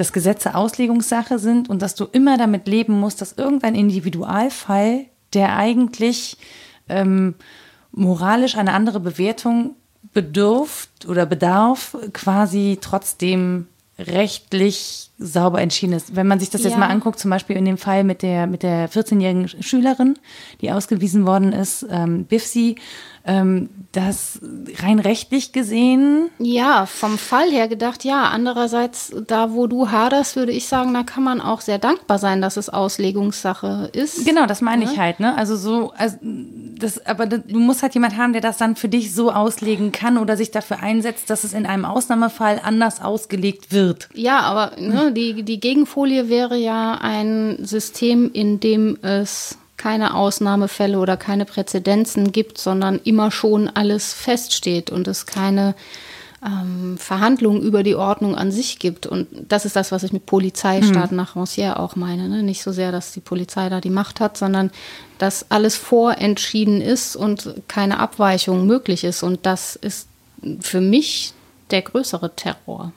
[0.00, 5.56] dass Gesetze Auslegungssache sind und dass du immer damit leben musst, dass irgendein Individualfall, der
[5.56, 6.38] eigentlich
[6.88, 7.34] ähm,
[7.92, 9.76] moralisch eine andere Bewertung
[10.14, 13.66] bedürft oder bedarf, quasi trotzdem
[13.98, 16.16] rechtlich sauber entschieden ist.
[16.16, 16.70] Wenn man sich das ja.
[16.70, 20.18] jetzt mal anguckt, zum Beispiel in dem Fall mit der, mit der 14-jährigen Schülerin,
[20.62, 22.76] die ausgewiesen worden ist, ähm, Bifsi,
[23.92, 24.40] das
[24.82, 26.30] rein rechtlich gesehen.
[26.38, 28.24] Ja, vom Fall her gedacht, ja.
[28.24, 32.40] Andererseits, da wo du haderst, würde ich sagen, da kann man auch sehr dankbar sein,
[32.40, 34.24] dass es Auslegungssache ist.
[34.24, 34.90] Genau, das meine ja.
[34.90, 35.36] ich halt, ne?
[35.36, 39.14] Also so, also das, aber du musst halt jemand haben, der das dann für dich
[39.14, 44.08] so auslegen kann oder sich dafür einsetzt, dass es in einem Ausnahmefall anders ausgelegt wird.
[44.14, 50.98] Ja, aber ne, die, die Gegenfolie wäre ja ein System, in dem es keine Ausnahmefälle
[50.98, 55.74] oder keine Präzedenzen gibt, sondern immer schon alles feststeht und es keine
[56.44, 59.06] ähm, Verhandlungen über die Ordnung an sich gibt.
[59.06, 61.16] Und das ist das, was ich mit Polizeistaat mhm.
[61.16, 62.28] nach Rancière auch meine.
[62.28, 62.42] Ne?
[62.42, 64.70] Nicht so sehr, dass die Polizei da die Macht hat, sondern
[65.16, 69.22] dass alles vorentschieden ist und keine Abweichung möglich ist.
[69.22, 70.08] Und das ist
[70.60, 71.32] für mich
[71.70, 72.92] der größere Terror.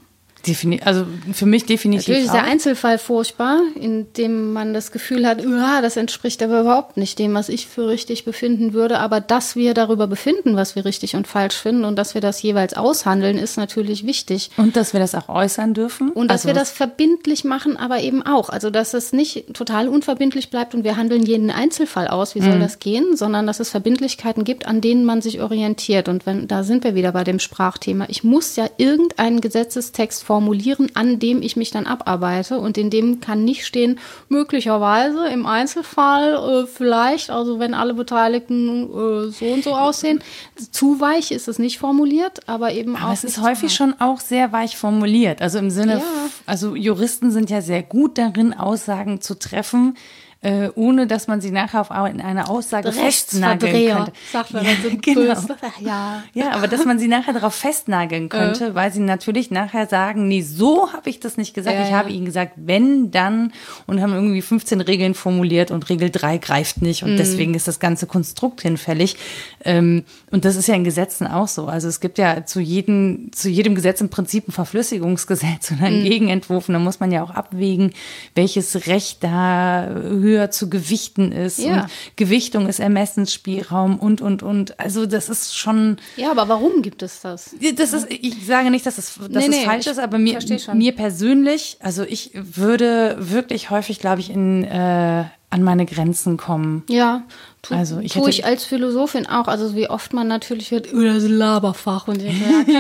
[0.46, 2.08] Defini also für mich definitiv.
[2.10, 5.42] Natürlich ist der Einzelfall furchtbar, in dem man das Gefühl hat,
[5.82, 9.00] das entspricht aber überhaupt nicht dem, was ich für richtig befinden würde.
[9.00, 12.42] Aber dass wir darüber befinden, was wir richtig und falsch finden und dass wir das
[12.42, 14.52] jeweils aushandeln, ist natürlich wichtig.
[14.58, 16.10] Und dass wir das auch äußern dürfen.
[16.10, 18.50] Und dass also wir das verbindlich machen, aber eben auch.
[18.50, 22.56] Also dass es nicht total unverbindlich bleibt und wir handeln jeden Einzelfall aus, wie soll
[22.56, 22.62] mhm.
[22.62, 26.10] das gehen, sondern dass es Verbindlichkeiten gibt, an denen man sich orientiert.
[26.10, 28.08] Und wenn, da sind wir wieder bei dem Sprachthema.
[28.10, 32.58] Ich muss ja irgendeinen Gesetzestext formulieren, an dem ich mich dann abarbeite.
[32.58, 38.86] Und in dem kann nicht stehen, möglicherweise im Einzelfall äh, vielleicht, also wenn alle Beteiligten
[38.86, 40.24] äh, so und so aussehen.
[40.72, 43.14] Zu weich ist es nicht formuliert, aber eben aber auch.
[43.14, 45.40] Es ist häufig schon auch sehr weich formuliert.
[45.40, 46.02] Also im Sinne, ja.
[46.48, 49.96] also Juristen sind ja sehr gut darin, Aussagen zu treffen,
[50.44, 54.12] äh, ohne dass man sie nachher auf eine Aussage festnageln könnte.
[54.32, 55.42] Sagt man ja, so genau.
[55.80, 56.24] ja.
[56.34, 58.76] ja, aber dass man sie nachher darauf festnageln könnte, äh.
[58.76, 61.78] weil sie natürlich nachher sagen, nee, so habe ich das nicht gesagt.
[61.78, 61.84] Äh.
[61.84, 63.54] Ich habe ihnen gesagt, wenn, dann
[63.88, 67.18] und haben irgendwie 15 Regeln formuliert und Regel 3 greift nicht und mhm.
[67.18, 69.16] deswegen ist das ganze Konstrukt hinfällig.
[69.64, 71.68] Ähm, und das ist ja in Gesetzen auch so.
[71.68, 76.02] Also es gibt ja zu jedem, zu jedem Gesetz im Prinzip ein Verflüssigungsgesetz und einen
[76.02, 76.10] mhm.
[76.10, 77.94] Gegenentwurf und da muss man ja auch abwägen,
[78.36, 81.60] welches Recht da höher höher zu gewichten ist.
[81.60, 81.84] Ja.
[81.84, 84.80] Und Gewichtung ist Ermessensspielraum und, und, und.
[84.80, 85.98] Also das ist schon.
[86.18, 87.56] Ja, aber warum gibt es das?
[87.76, 90.40] Das ist, ich sage nicht, dass es, dass nee, es nee, falsch ist, aber mir,
[90.74, 96.84] mir persönlich, also ich würde wirklich häufig, glaube ich, in, äh, an meine Grenzen kommen.
[96.90, 97.26] Ja,
[97.62, 99.48] tu, also ich tue ich als Philosophin auch.
[99.48, 102.08] Also wie oft man natürlich hört, oh, das ist ein Laberfach.
[102.08, 102.72] Und ich denke,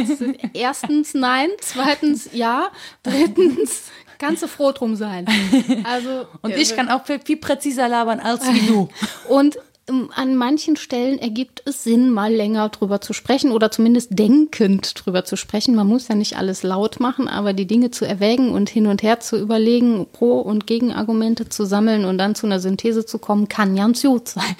[0.41, 2.69] ja, erstens nein, zweitens ja,
[3.03, 3.91] drittens
[4.23, 5.25] kannst du froh drum sein.
[5.83, 8.89] Also, und ich kann auch viel, präziser labern als wie du.
[9.29, 9.57] Und
[9.89, 14.93] ähm, an manchen Stellen ergibt es Sinn, mal länger drüber zu sprechen oder zumindest denkend
[15.05, 15.75] drüber zu sprechen.
[15.75, 19.03] Man muss ja nicht alles laut machen, aber die Dinge zu erwägen und hin und
[19.03, 23.49] her zu überlegen, Pro- und Gegenargumente zu sammeln und dann zu einer Synthese zu kommen,
[23.49, 24.55] kann ganz gut sein.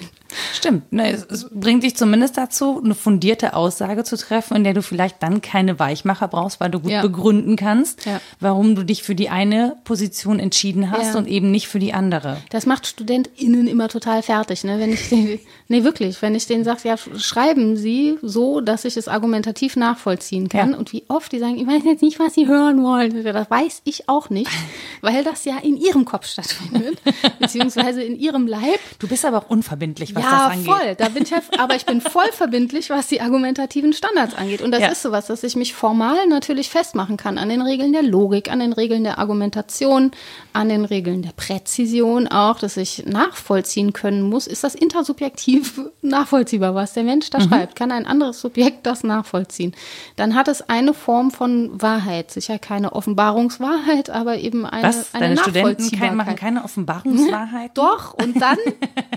[0.52, 0.92] Stimmt.
[0.92, 4.82] Ne, es, es, bringt dich zumindest dazu, eine fundierte Aussage zu treffen, in der du
[4.82, 7.02] vielleicht dann keine Weichmacher brauchst, weil du gut ja.
[7.02, 8.20] begründen kannst, ja.
[8.40, 11.18] warum du dich für die eine Position entschieden hast ja.
[11.18, 12.38] und eben nicht für die andere.
[12.50, 14.78] Das macht StudentInnen immer total fertig, ne?
[14.78, 18.96] Wenn ich den, nee, wirklich, wenn ich denen sage, ja, schreiben Sie so, dass ich
[18.96, 20.74] es argumentativ nachvollziehen kann.
[20.74, 23.24] Und wie oft die sagen, ich weiß jetzt nicht, was Sie hören wollen.
[23.24, 24.50] Das weiß ich auch nicht,
[25.00, 27.00] weil das ja in Ihrem Kopf stattfindet,
[27.38, 28.80] beziehungsweise in Ihrem Leib.
[28.98, 30.66] Du bist aber auch unverbindlich, was ja, das angeht.
[30.66, 30.94] Ja, voll.
[30.96, 34.62] Da bin ich, aber ich bin voll verbindlich, was die argumentativen Standards angeht.
[34.62, 34.88] Und das ja.
[34.88, 38.60] ist sowas, dass ich mich formal natürlich festmachen kann an den Regeln der Logik, an
[38.60, 40.10] den Regeln der Argumentation,
[40.52, 44.46] an den Regeln der Präzision auch, dass ich nachvollziehen können muss.
[44.46, 47.48] Ist das intersubjektiv nachvollziehbar, was der Mensch da mhm.
[47.48, 47.76] schreibt?
[47.76, 49.74] Kann ein anderes Subjekt das nachvollziehen?
[50.16, 52.30] Dann hat es eine Form von Wahrheit.
[52.30, 55.14] Sicher keine Offenbarungswahrheit, aber eben eine, was?
[55.14, 57.72] eine Deine Studenten machen keine Offenbarungswahrheit?
[57.74, 58.58] Doch, und dann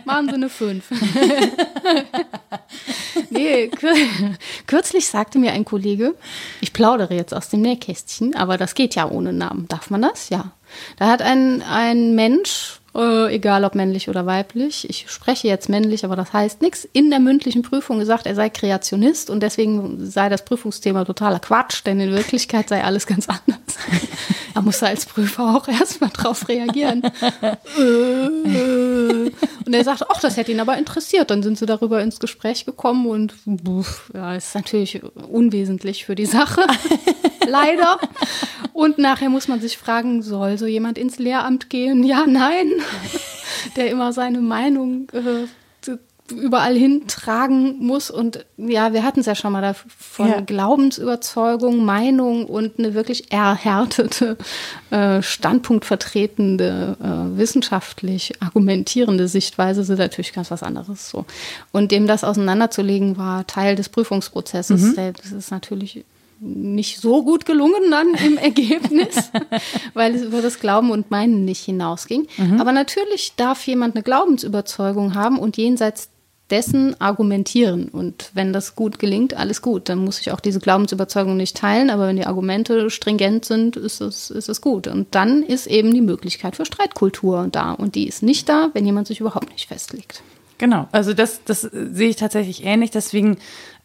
[0.06, 0.97] machen sie eine 5.
[3.30, 3.70] nee,
[4.68, 6.16] kürzlich sagte mir ein Kollege,
[6.62, 9.68] ich plaudere jetzt aus dem Nähkästchen, aber das geht ja ohne Namen.
[9.68, 10.30] Darf man das?
[10.30, 10.52] Ja.
[10.98, 16.04] Da hat ein, ein Mensch, äh, egal ob männlich oder weiblich, ich spreche jetzt männlich,
[16.04, 20.30] aber das heißt nichts, in der mündlichen Prüfung gesagt, er sei Kreationist und deswegen sei
[20.30, 23.78] das Prüfungsthema totaler Quatsch, denn in Wirklichkeit sei alles ganz anders.
[24.56, 27.04] er musste als Prüfer auch erstmal drauf reagieren.
[29.66, 31.30] und er sagte, ach, das hätte ihn aber interessiert.
[31.30, 33.34] Dann sind sie darüber ins Gespräch gekommen und
[34.14, 36.66] ja, ist natürlich unwesentlich für die Sache.
[37.48, 38.00] Leider.
[38.74, 42.04] Und nachher muss man sich fragen, soll so jemand ins Lehramt gehen?
[42.04, 42.72] Ja, nein.
[43.76, 45.48] Der immer seine Meinung äh,
[46.32, 48.10] überall hintragen muss.
[48.10, 50.42] Und ja, wir hatten es ja schon mal davon, ja.
[50.42, 54.38] Glaubensüberzeugung, Meinung und eine wirklich erhärtete,
[54.90, 61.26] äh, standpunktvertretende, äh, wissenschaftlich argumentierende Sichtweise sind natürlich ganz was anderes so.
[61.72, 64.82] Und dem das auseinanderzulegen war Teil des Prüfungsprozesses.
[64.82, 65.14] Mhm.
[65.22, 66.04] Das ist natürlich
[66.40, 69.32] nicht so gut gelungen dann im Ergebnis,
[69.94, 72.28] weil es über das Glauben und Meinen nicht hinausging.
[72.38, 72.60] Mhm.
[72.62, 76.10] Aber natürlich darf jemand eine Glaubensüberzeugung haben und jenseits
[76.50, 77.90] dessen argumentieren.
[77.90, 79.90] Und wenn das gut gelingt, alles gut.
[79.90, 84.02] Dann muss ich auch diese Glaubensüberzeugung nicht teilen, aber wenn die Argumente stringent sind, ist
[84.02, 84.88] es, ist es gut.
[84.88, 87.74] Und dann ist eben die Möglichkeit für Streitkultur da.
[87.74, 90.24] Und die ist nicht da, wenn jemand sich überhaupt nicht festlegt.
[90.58, 92.92] Genau, also das, das sehe ich tatsächlich ähnlich.
[92.92, 93.38] Deswegen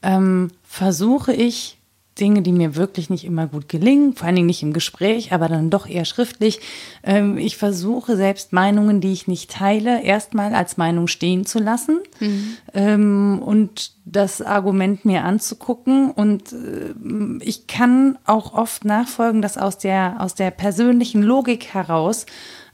[0.03, 1.78] ähm, versuche ich
[2.22, 5.48] Dinge, die mir wirklich nicht immer gut gelingen, vor allen Dingen nicht im Gespräch, aber
[5.48, 6.60] dann doch eher schriftlich.
[7.02, 11.98] Ähm, ich versuche selbst Meinungen, die ich nicht teile, erstmal als Meinung stehen zu lassen
[12.20, 12.56] mhm.
[12.74, 16.12] ähm, und das Argument mir anzugucken.
[16.12, 16.94] Und äh,
[17.40, 22.26] ich kann auch oft nachfolgen, dass aus der, aus der persönlichen Logik heraus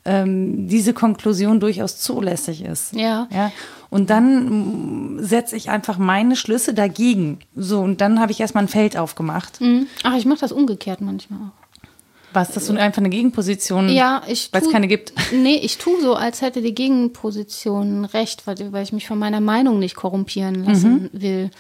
[0.05, 2.94] ähm, diese Konklusion durchaus zulässig ist.
[2.94, 3.28] Ja.
[3.30, 3.51] ja?
[3.91, 7.39] Und dann mm, setze ich einfach meine Schlüsse dagegen.
[7.57, 9.61] So, und dann habe ich erstmal ein Feld aufgemacht.
[9.61, 9.86] Mhm.
[10.03, 11.68] Ach, ich mache das umgekehrt manchmal auch.
[12.34, 15.14] Was, dass du einfach eine Gegenposition, ja, weil es keine gibt?
[15.32, 19.41] Nee, ich tue so, als hätte die Gegenposition recht, weil, weil ich mich von meiner
[19.41, 21.20] Meinung nicht korrumpieren lassen mhm.
[21.20, 21.51] will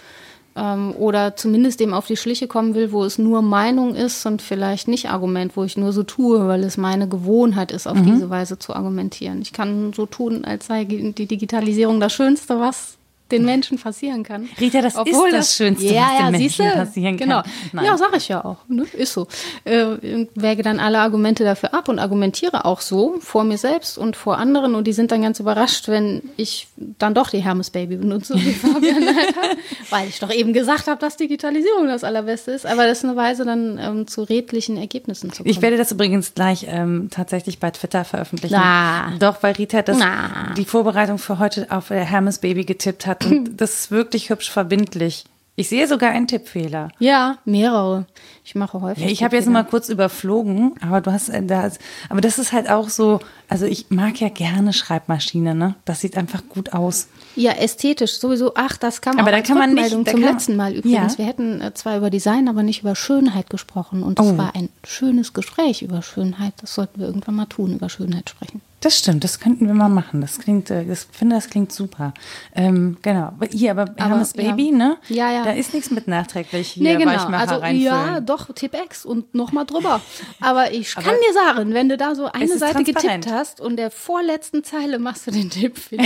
[0.58, 4.42] ähm, oder zumindest dem auf die Schliche kommen will, wo es nur Meinung ist und
[4.42, 8.06] vielleicht nicht Argument, wo ich nur so tue, weil es meine Gewohnheit ist, auf mhm.
[8.06, 9.40] diese Weise zu argumentieren.
[9.40, 12.97] Ich kann so tun, als sei die Digitalisierung das Schönste, was
[13.30, 14.48] den Menschen passieren kann.
[14.58, 16.62] Rita, das Obwohl ist das, das Schönste, ja, was den ja, Menschen siehste?
[16.64, 17.28] passieren kann.
[17.28, 17.42] Genau.
[17.72, 17.84] Nein.
[17.84, 18.56] Ja, sag ich ja auch.
[18.68, 18.84] Ne?
[18.94, 19.26] Ist so.
[19.64, 24.16] Äh, wäge dann alle Argumente dafür ab und argumentiere auch so vor mir selbst und
[24.16, 26.68] vor anderen und die sind dann ganz überrascht, wenn ich
[26.98, 29.56] dann doch die Hermes Baby benutze, wie Fabian halt hat,
[29.90, 32.64] weil ich doch eben gesagt habe, dass Digitalisierung das Allerbeste ist.
[32.64, 35.50] Aber das ist eine Weise, dann ähm, zu redlichen Ergebnissen zu kommen.
[35.50, 38.54] Ich werde das übrigens gleich ähm, tatsächlich bei Twitter veröffentlichen.
[38.54, 39.12] Na.
[39.18, 40.54] Doch, weil Rita das, Na.
[40.56, 45.24] die Vorbereitung für heute auf Hermes Baby getippt hat und das ist wirklich hübsch verbindlich.
[45.56, 46.92] Ich sehe sogar einen Tippfehler.
[47.00, 48.06] Ja, mehrere.
[48.44, 49.02] Ich mache häufig.
[49.02, 52.52] Ja, ich habe jetzt mal kurz überflogen, aber du hast äh, das, aber das ist
[52.52, 55.74] halt auch so, also ich mag ja gerne Schreibmaschine, ne?
[55.84, 57.08] Das sieht einfach gut aus.
[57.34, 58.52] Ja, ästhetisch sowieso.
[58.54, 61.14] Ach, das kam aber auch da kann man nicht, da zum kann, letzten Mal übrigens.
[61.14, 61.18] Ja.
[61.18, 64.38] Wir hätten äh, zwar über Design, aber nicht über Schönheit gesprochen und es Oh.
[64.38, 66.52] war ein schönes Gespräch über Schönheit.
[66.60, 68.60] Das sollten wir irgendwann mal tun, über Schönheit sprechen.
[68.80, 70.20] Das stimmt, das könnten wir mal machen.
[70.20, 72.14] Das klingt, äh, ich finde, das klingt super.
[72.54, 73.32] Ähm, genau.
[73.50, 74.42] Hier, aber, Aber, Hermes ja.
[74.42, 74.98] Baby, ne?
[75.08, 75.42] Ja, ja.
[75.42, 77.12] Da ist nichts mit nachträglich hier Nee, genau.
[77.12, 77.82] Weichmacher Also reinfüllen.
[77.82, 80.00] ja, doch, Tipp X und nochmal drüber.
[80.40, 83.76] Aber ich Aber kann dir sagen, wenn du da so eine Seite getippt hast und
[83.76, 86.04] der vorletzten Zeile machst du den Tipp wieder.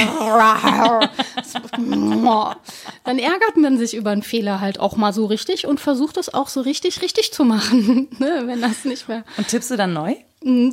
[3.04, 6.32] dann ärgert man sich über einen Fehler halt auch mal so richtig und versucht es
[6.32, 8.08] auch so richtig, richtig zu machen.
[8.18, 9.24] ne, wenn das nicht mehr.
[9.36, 10.14] Und tippst du dann neu?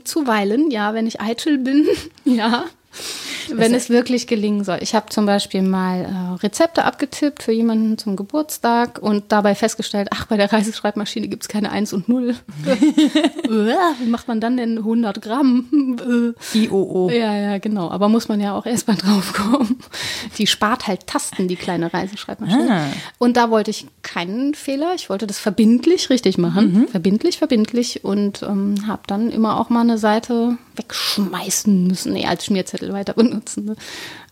[0.04, 1.86] Zuweilen, ja, wenn ich eitel bin,
[2.26, 2.66] ja.
[3.52, 4.80] Wenn es wirklich gelingen soll.
[4.82, 10.10] Ich habe zum Beispiel mal äh, Rezepte abgetippt für jemanden zum Geburtstag und dabei festgestellt,
[10.12, 12.36] ach, bei der Reiseschreibmaschine gibt es keine 1 und 0.
[13.50, 15.98] Wie macht man dann denn 100 Gramm?
[16.54, 17.10] IOO.
[17.10, 17.90] ja, ja, genau.
[17.90, 19.80] Aber muss man ja auch erst mal drauf kommen.
[20.38, 22.72] Die spart halt Tasten, die kleine Reiseschreibmaschine.
[22.72, 22.86] Ah.
[23.18, 24.94] Und da wollte ich keinen Fehler.
[24.96, 26.88] Ich wollte das verbindlich richtig machen.
[26.90, 28.04] Verbindlich, verbindlich.
[28.04, 32.14] Und ähm, habe dann immer auch mal eine Seite wegschmeißen müssen.
[32.14, 33.66] Nee, als Schmierzettel weiter benutzen.
[33.66, 33.76] Ne?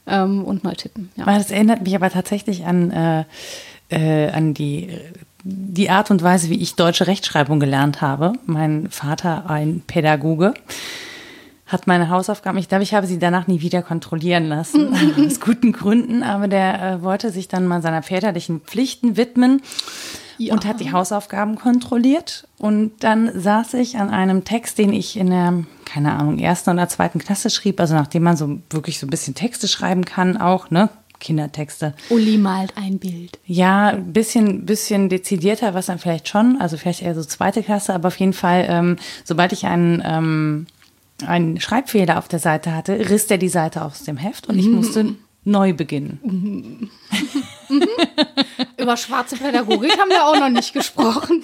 [0.07, 1.09] Ähm, und neu tippen.
[1.15, 1.25] Ja.
[1.25, 3.25] Das erinnert mich aber tatsächlich an, äh,
[3.89, 4.89] äh, an die,
[5.43, 8.33] die Art und Weise, wie ich deutsche Rechtschreibung gelernt habe.
[8.45, 10.53] Mein Vater, ein Pädagoge,
[11.67, 14.93] hat meine Hausaufgaben, ich glaube, ich habe sie danach nie wieder kontrollieren lassen,
[15.27, 19.61] aus guten Gründen, aber der äh, wollte sich dann mal seiner väterlichen Pflichten widmen
[20.39, 22.47] und hat die Hausaufgaben kontrolliert.
[22.57, 26.87] Und dann saß ich an einem Text, den ich in der, keine Ahnung, ersten oder
[26.87, 30.69] zweiten Klasse schrieb, also nachdem man so wirklich so ein bisschen Texte schreiben kann, auch,
[30.69, 30.89] ne?
[31.19, 31.95] Kindertexte.
[32.09, 33.39] Uli malt ein Bild.
[33.45, 37.95] Ja, ein bisschen, bisschen dezidierter, was dann vielleicht schon, also vielleicht eher so zweite Klasse,
[37.95, 40.67] aber auf jeden Fall, ähm, sobald ich einen, ähm,
[41.25, 44.67] einen Schreibfehler auf der Seite hatte, riss der die Seite aus dem Heft und ich
[44.67, 46.89] musste neu beginnen.
[48.77, 51.43] Über schwarze Pädagogik haben wir auch noch nicht gesprochen.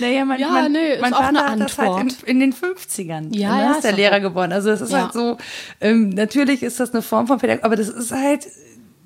[0.00, 2.22] Naja, mein, Ja, mein, nee, ist mein auch eine hat das halt in, Antwort.
[2.28, 3.36] in den 50ern.
[3.36, 4.52] Ja, ne, ja, ist ist der Lehrer geworden.
[4.52, 5.02] Also es ist Ja.
[5.04, 5.38] halt so,
[5.80, 8.46] ähm, natürlich ist das eine Form von Pädagogik, aber das ist halt,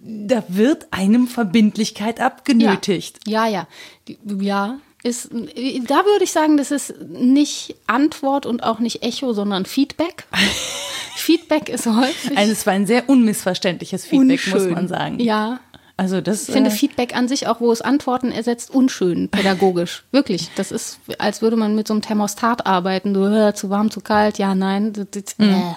[0.03, 3.21] da wird einem Verbindlichkeit abgenötigt.
[3.27, 3.69] Ja, ja.
[4.09, 9.33] Die- Ja, ist, da würde ich sagen, das ist nicht Antwort und auch nicht Echo,
[9.33, 10.25] sondern Feedback.
[11.17, 14.63] Feedback ist häufig Also es war ein sehr unmissverständliches Feedback, unschön.
[14.65, 15.21] muss man sagen.
[15.21, 15.61] Ja,
[15.97, 20.05] Also das ich finde äh, Feedback an sich auch, wo es Antworten ersetzt, unschön, pädagogisch.
[20.11, 20.51] Wirklich.
[20.57, 23.15] Das ist, als würde man mit so einem Thermostat arbeiten.
[23.15, 24.93] Du, äh, zu warm, zu kalt, ja, nein.
[24.93, 25.51] das- das- Mhm.
[25.55, 25.75] äh.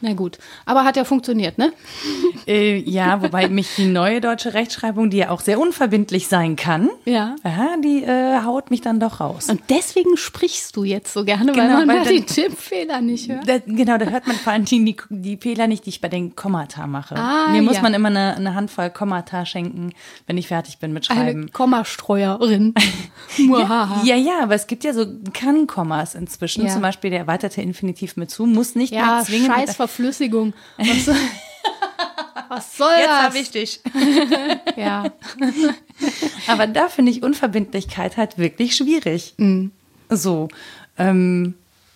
[0.00, 0.38] Na gut.
[0.66, 1.72] Aber hat ja funktioniert, ne?
[2.46, 6.88] äh, ja, wobei mich die neue deutsche Rechtschreibung, die ja auch sehr unverbindlich sein kann,
[7.04, 7.34] Ja.
[7.42, 9.48] aha, die äh, haut mich dann doch raus.
[9.48, 13.28] Und deswegen sprichst du jetzt so gerne, weil Genau, man weil da die Tippfehler nicht
[13.28, 13.48] hört.
[13.48, 16.36] Da, genau, da hört man vor allem die, die Fehler nicht, die ich bei den
[16.36, 17.16] Kommata mache.
[17.16, 17.82] Ah, Mir muss ja.
[17.82, 19.92] man immer eine, eine Handvoll Kommata schenken,
[20.26, 21.52] wenn ich fertig bin mit Eine Schreiben.
[21.52, 22.74] Kommastreuerin.
[23.38, 24.02] Muahaha.
[24.04, 26.64] Ja, ja, aber es gibt ja so Kann-Kommas inzwischen.
[26.64, 26.72] Ja.
[26.72, 29.48] Zum Beispiel der erweiterte Infinitiv mit zu muss nicht Ja, mal zwingend.
[29.88, 30.52] Verflüssigung.
[30.76, 31.08] Was,
[32.48, 33.34] Was soll Jetzt das?
[33.34, 33.80] ich dich.
[34.76, 35.10] Ja.
[36.46, 39.34] Aber da finde ich Unverbindlichkeit halt wirklich schwierig.
[40.08, 40.48] So.
[40.96, 41.54] Ähm,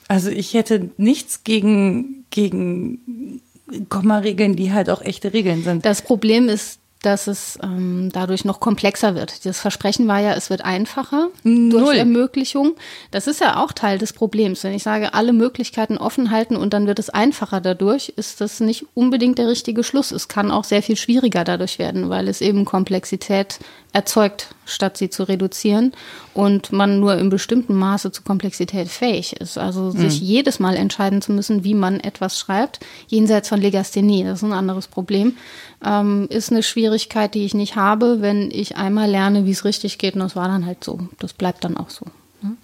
[0.09, 3.41] also ich hätte nichts gegen, gegen
[3.89, 5.85] Komma-Regeln, die halt auch echte Regeln sind.
[5.85, 9.45] Das Problem ist, dass es ähm, dadurch noch komplexer wird.
[9.45, 11.97] Das Versprechen war ja, es wird einfacher durch Null.
[11.97, 12.75] Ermöglichung.
[13.11, 14.65] Das ist ja auch Teil des Problems.
[14.65, 18.61] Wenn ich sage, alle Möglichkeiten offen halten und dann wird es einfacher dadurch, ist das
[18.61, 20.13] nicht unbedingt der richtige Schluss.
[20.13, 23.59] Es kann auch sehr viel schwieriger dadurch werden, weil es eben Komplexität
[23.93, 25.93] erzeugt, statt sie zu reduzieren
[26.35, 29.59] und man nur in bestimmtem Maße zu Komplexität fähig ist.
[29.59, 34.39] Also sich jedes Mal entscheiden zu müssen, wie man etwas schreibt, jenseits von Legasthenie, das
[34.39, 35.37] ist ein anderes Problem,
[35.85, 39.99] ähm, ist eine Schwierigkeit, die ich nicht habe, wenn ich einmal lerne, wie es richtig
[39.99, 40.99] geht und das war dann halt so.
[41.19, 42.07] Das bleibt dann auch so.
[42.43, 42.57] Ne?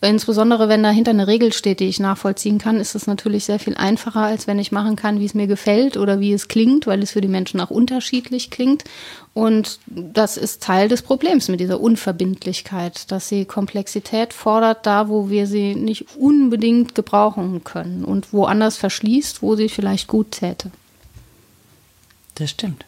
[0.00, 3.74] Insbesondere wenn dahinter eine Regel steht, die ich nachvollziehen kann, ist es natürlich sehr viel
[3.74, 7.02] einfacher, als wenn ich machen kann, wie es mir gefällt oder wie es klingt, weil
[7.02, 8.84] es für die Menschen auch unterschiedlich klingt.
[9.34, 15.30] Und das ist Teil des Problems mit dieser Unverbindlichkeit, dass sie Komplexität fordert, da wo
[15.30, 20.70] wir sie nicht unbedingt gebrauchen können und woanders verschließt, wo sie vielleicht gut täte.
[22.34, 22.87] Das stimmt.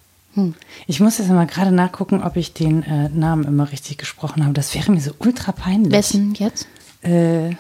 [0.87, 4.55] Ich muss jetzt mal gerade nachgucken, ob ich den äh, Namen immer richtig gesprochen habe.
[4.55, 5.93] Das wäre mir so ultra peinlich.
[5.93, 6.69] Wessen jetzt?
[7.03, 7.51] Äh,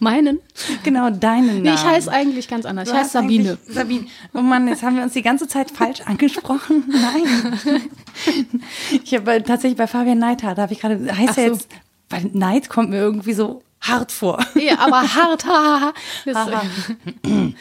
[0.00, 0.38] Meinen?
[0.84, 1.62] genau, deinen Namen.
[1.62, 2.88] Nee, ich heiße eigentlich ganz anders.
[2.88, 3.58] Du Ich heiße Sabine.
[3.66, 4.06] Sabine.
[4.32, 6.84] Oh Mann, jetzt haben wir uns die ganze Zeit falsch angesprochen.
[6.88, 7.82] Nein.
[9.02, 11.52] Ich habe tatsächlich bei Fabian Neidhardt, da habe ich gerade, heißt er so.
[11.54, 11.68] jetzt,
[12.10, 14.38] weil Neid kommt mir irgendwie so hart vor.
[14.54, 15.92] Ja, aber hart, haha.
[16.24, 16.46] Das-
[17.24, 17.52] No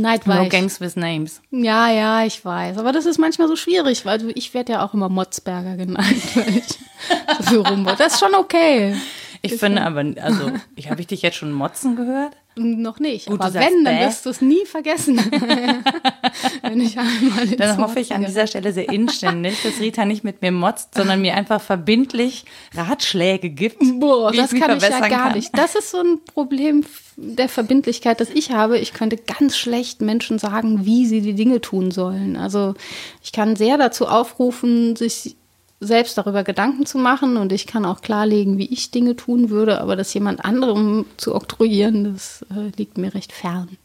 [0.00, 0.50] Neidweich.
[0.50, 1.40] games with names.
[1.50, 2.78] Ja, ja, ich weiß.
[2.78, 6.16] Aber das ist manchmal so schwierig, weil du- ich werde ja auch immer Motzberger genannt,
[7.50, 7.62] so.
[7.62, 8.96] Das ist schon okay.
[9.42, 12.32] Ich finde aber, also, ich habe ich dich jetzt schon motzen gehört?
[12.56, 13.26] Noch nicht.
[13.26, 15.18] Gut, aber wenn, dann wirst du es nie vergessen.
[16.62, 20.40] wenn ich einmal Dann hoffe ich an dieser Stelle sehr inständig, dass Rita nicht mit
[20.40, 23.76] mir motzt, sondern mir einfach verbindlich Ratschläge gibt.
[24.00, 25.32] Boah, das kann ich ja gar kann.
[25.34, 25.50] nicht.
[25.52, 26.82] Das ist so ein Problem
[27.16, 28.78] der Verbindlichkeit, das ich habe.
[28.78, 32.36] Ich könnte ganz schlecht Menschen sagen, wie sie die Dinge tun sollen.
[32.36, 32.74] Also
[33.22, 35.36] ich kann sehr dazu aufrufen, sich
[35.80, 39.80] selbst darüber Gedanken zu machen und ich kann auch klarlegen, wie ich Dinge tun würde,
[39.80, 43.76] aber das jemand anderem zu oktroyieren, das äh, liegt mir recht fern.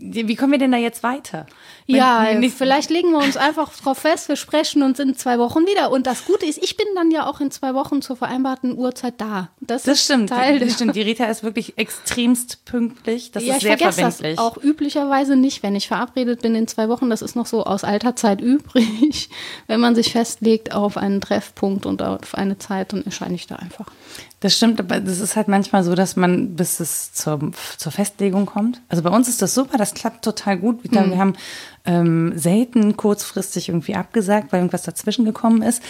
[0.00, 1.46] Wie kommen wir denn da jetzt weiter?
[1.86, 5.40] Ja, Wenn- nicht, vielleicht legen wir uns einfach drauf fest, wir sprechen uns in zwei
[5.40, 5.90] Wochen wieder.
[5.90, 9.14] Und das Gute ist, ich bin dann ja auch in zwei Wochen zur vereinbarten Uhrzeit
[9.20, 9.48] da.
[9.60, 10.94] Das, Das ist stimmt, Teil das stimmt.
[10.94, 13.32] Die Rita ist wirklich extremst pünktlich.
[13.32, 14.36] Das ja, ist ich sehr vergesse verbindlich.
[14.36, 17.10] das auch üblicherweise nicht, wenn ich verabredet bin in zwei Wochen.
[17.10, 19.30] Das ist noch so aus alter Zeit übrig.
[19.66, 23.56] Wenn man sich festlegt auf einen Treffpunkt und auf eine Zeit, dann erscheine ich da
[23.56, 23.86] einfach.
[24.40, 28.46] Das stimmt, aber das ist halt manchmal so, dass man, bis es zur, zur Festlegung
[28.46, 28.80] kommt.
[28.88, 30.80] Also bei uns ist das super, das klappt total gut.
[30.82, 31.10] Wir, Hm.
[31.10, 31.32] wir haben
[31.84, 35.82] ähm, selten kurzfristig irgendwie abgesagt, weil irgendwas dazwischen gekommen ist,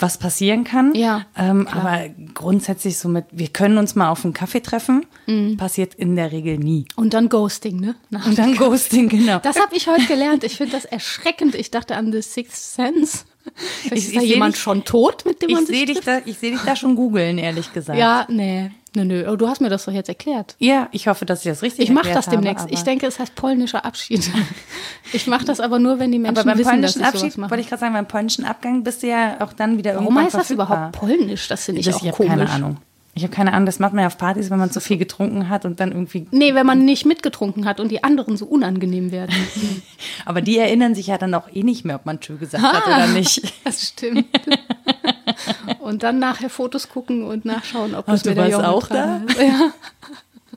[0.00, 0.94] was passieren kann.
[0.94, 5.56] Ja, ähm, aber grundsätzlich so mit, wir können uns mal auf einen Kaffee treffen, Hm.
[5.56, 6.86] passiert in der Regel nie.
[6.96, 7.94] Und dann Ghosting, ne?
[8.10, 9.38] Nach Und dann Ghosting, genau.
[9.38, 10.42] Das habe ich heute gelernt.
[10.44, 11.54] Ich finde das erschreckend.
[11.54, 13.18] Ich dachte an The Sixth Sense.
[13.82, 15.76] Vielleicht Ich- ist ich da seh jemand dich- schon tot, mit dem man ich sich
[15.76, 17.98] sehe dich, da- ich seh dich da schon googeln, ehrlich gesagt.
[17.98, 18.70] Ja, nee.
[18.96, 19.28] Nö, nö.
[19.28, 20.54] Oh, du hast mir das doch jetzt erklärt.
[20.58, 22.64] Ja, ich hoffe, dass ich das richtig Ich mache das demnächst.
[22.66, 24.30] Habe, ich denke, es heißt polnischer Abschied.
[25.12, 27.22] Ich mache das aber nur, wenn die Menschen Aber beim wissen, dass polnischen ich sowas
[27.24, 30.06] Abschied, wollte ich gerade sagen, beim polnischen Abgang bist du ja auch dann wieder Warum
[30.06, 31.46] irgendwann heißt das überhaupt polnisch?
[31.46, 32.30] Das finde ich Das, auch ich habe komisch.
[32.30, 32.76] keine Ahnung.
[33.14, 35.48] Ich habe keine Ahnung, das macht man ja auf Partys, wenn man zu viel getrunken
[35.48, 36.26] hat und dann irgendwie.
[36.32, 39.32] Nee, wenn man nicht mitgetrunken hat und die anderen so unangenehm werden.
[40.24, 42.86] Aber die erinnern sich ja dann auch eh nicht mehr, ob man Tschö gesagt hat
[42.86, 43.40] oder nicht.
[43.64, 44.26] Das stimmt.
[45.80, 49.38] Und dann nachher Fotos gucken und nachschauen, ob Ach, das du warst auch dran ist.
[49.44, 49.72] Ja.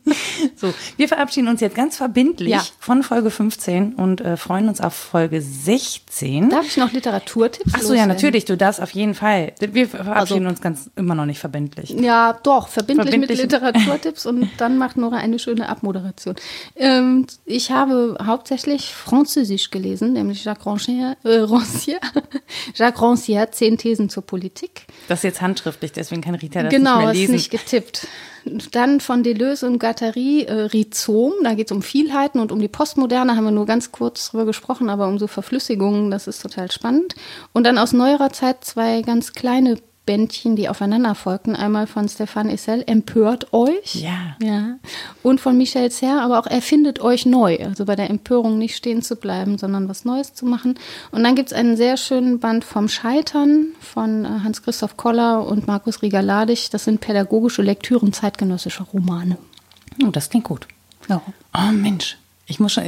[0.55, 2.64] So, wir verabschieden uns jetzt ganz verbindlich Ja.
[2.80, 6.49] von Folge 15 und äh, freuen uns auf Folge 16.
[6.49, 9.53] Darf ich noch Literaturtipps Ach so, ja, natürlich, du darfst auf jeden Fall.
[9.60, 11.91] Wir verabschieden Also- uns ganz immer noch nicht verbindlich.
[11.91, 13.41] Ja, doch, verbindlich, Verbindlich.
[13.41, 16.36] mit Literaturtipps und dann macht Nora eine schöne Abmoderation.
[16.76, 21.99] Ähm, ich habe hauptsächlich Französisch gelesen, nämlich Jacques Rancière, äh, Rancière,
[22.76, 24.88] Jacques Rancière, Zehn Thesen zur Politik.
[25.08, 27.32] Das ist jetzt handschriftlich, deswegen kann Rita das genau, nicht mehr ist lesen.
[27.34, 28.08] nicht getippt.
[28.72, 32.68] Dann von Deleuze und Guattari äh, Rhizom, da geht es um Vielheiten und um die
[32.68, 36.72] Postmoderne, haben wir nur ganz kurz drüber gesprochen, aber um so Verflüssigungen, das ist total
[36.72, 37.16] spannend.
[37.53, 39.78] Und dann aus neuerer Zeit zwei ganz kleine
[40.08, 41.55] Bändchen, die aufeinander folgten.
[41.55, 43.93] Einmal von Stéphane Essel, Empört euch.
[43.93, 44.36] Ja.
[44.41, 44.80] ja.
[45.22, 47.60] Und von Michel Serre, aber auch Erfindet euch neu.
[47.64, 50.80] Also bei der Empörung nicht stehen zu bleiben, sondern was Neues zu machen.
[51.12, 55.68] Und dann gibt es einen sehr schönen Band vom Scheitern von äh, Hans-Christoph Koller und
[55.68, 56.72] Markus Rieger-Ladig.
[56.72, 59.38] Das sind pädagogische Lektüren zeitgenössischer Romane.
[60.03, 60.68] Oh, das klingt gut.
[61.10, 61.22] Ja.
[61.53, 62.18] Oh Mensch,
[62.49, 62.83] Ich muss schon,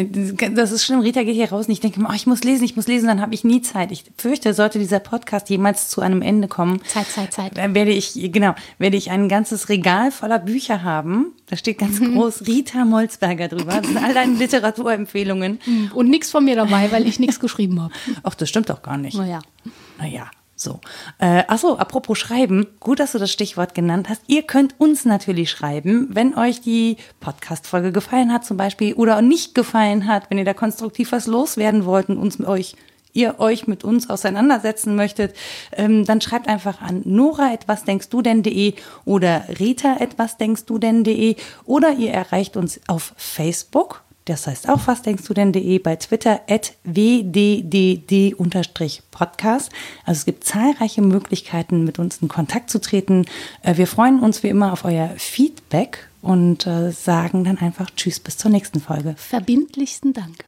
[0.55, 1.01] das ist schlimm.
[1.01, 3.19] Rita geht hier raus und ich denke, oh, ich muss lesen, ich muss lesen, dann
[3.19, 3.91] habe ich nie Zeit.
[3.91, 6.81] Ich fürchte, sollte dieser Podcast jemals zu einem Ende kommen.
[6.85, 7.57] Zeit, Zeit, Zeit.
[7.57, 11.33] Dann werde ich, genau, werde ich ein ganzes Regal voller Bücher haben.
[11.47, 13.73] Da steht ganz groß Rita Molzberger drüber.
[13.81, 15.59] Das sind all deine Literaturempfehlungen.
[15.93, 17.93] Und nichts von mir dabei, weil ich nichts geschrieben habe.
[18.23, 19.17] Ach, das stimmt doch gar nicht.
[19.17, 19.39] Naja.
[19.97, 20.31] Naja.
[20.59, 20.81] So.
[21.19, 24.23] Äh, achso, apropos Schreiben, gut, dass du das Stichwort genannt hast.
[24.27, 29.55] Ihr könnt uns natürlich schreiben, wenn euch die Podcast-Folge gefallen hat, zum Beispiel, oder nicht
[29.55, 32.75] gefallen hat, wenn ihr da konstruktiv was loswerden wollt und uns mit euch
[33.11, 35.35] ihr euch mit uns auseinandersetzen möchtet,
[35.71, 40.77] ähm, dann schreibt einfach an nora etwas denkst du denn.de oder rita etwas denkst du
[40.77, 41.35] denn.de
[41.65, 46.41] oder ihr erreicht uns auf Facebook das heißt auch, was denkst du denn.de bei Twitter
[46.47, 49.71] at wddd-podcast.
[50.05, 53.25] Also es gibt zahlreiche Möglichkeiten, mit uns in Kontakt zu treten.
[53.63, 58.19] Äh, wir freuen uns wie immer auf euer Feedback und äh, sagen dann einfach Tschüss
[58.19, 59.15] bis zur nächsten Folge.
[59.17, 60.45] Verbindlichsten Dank.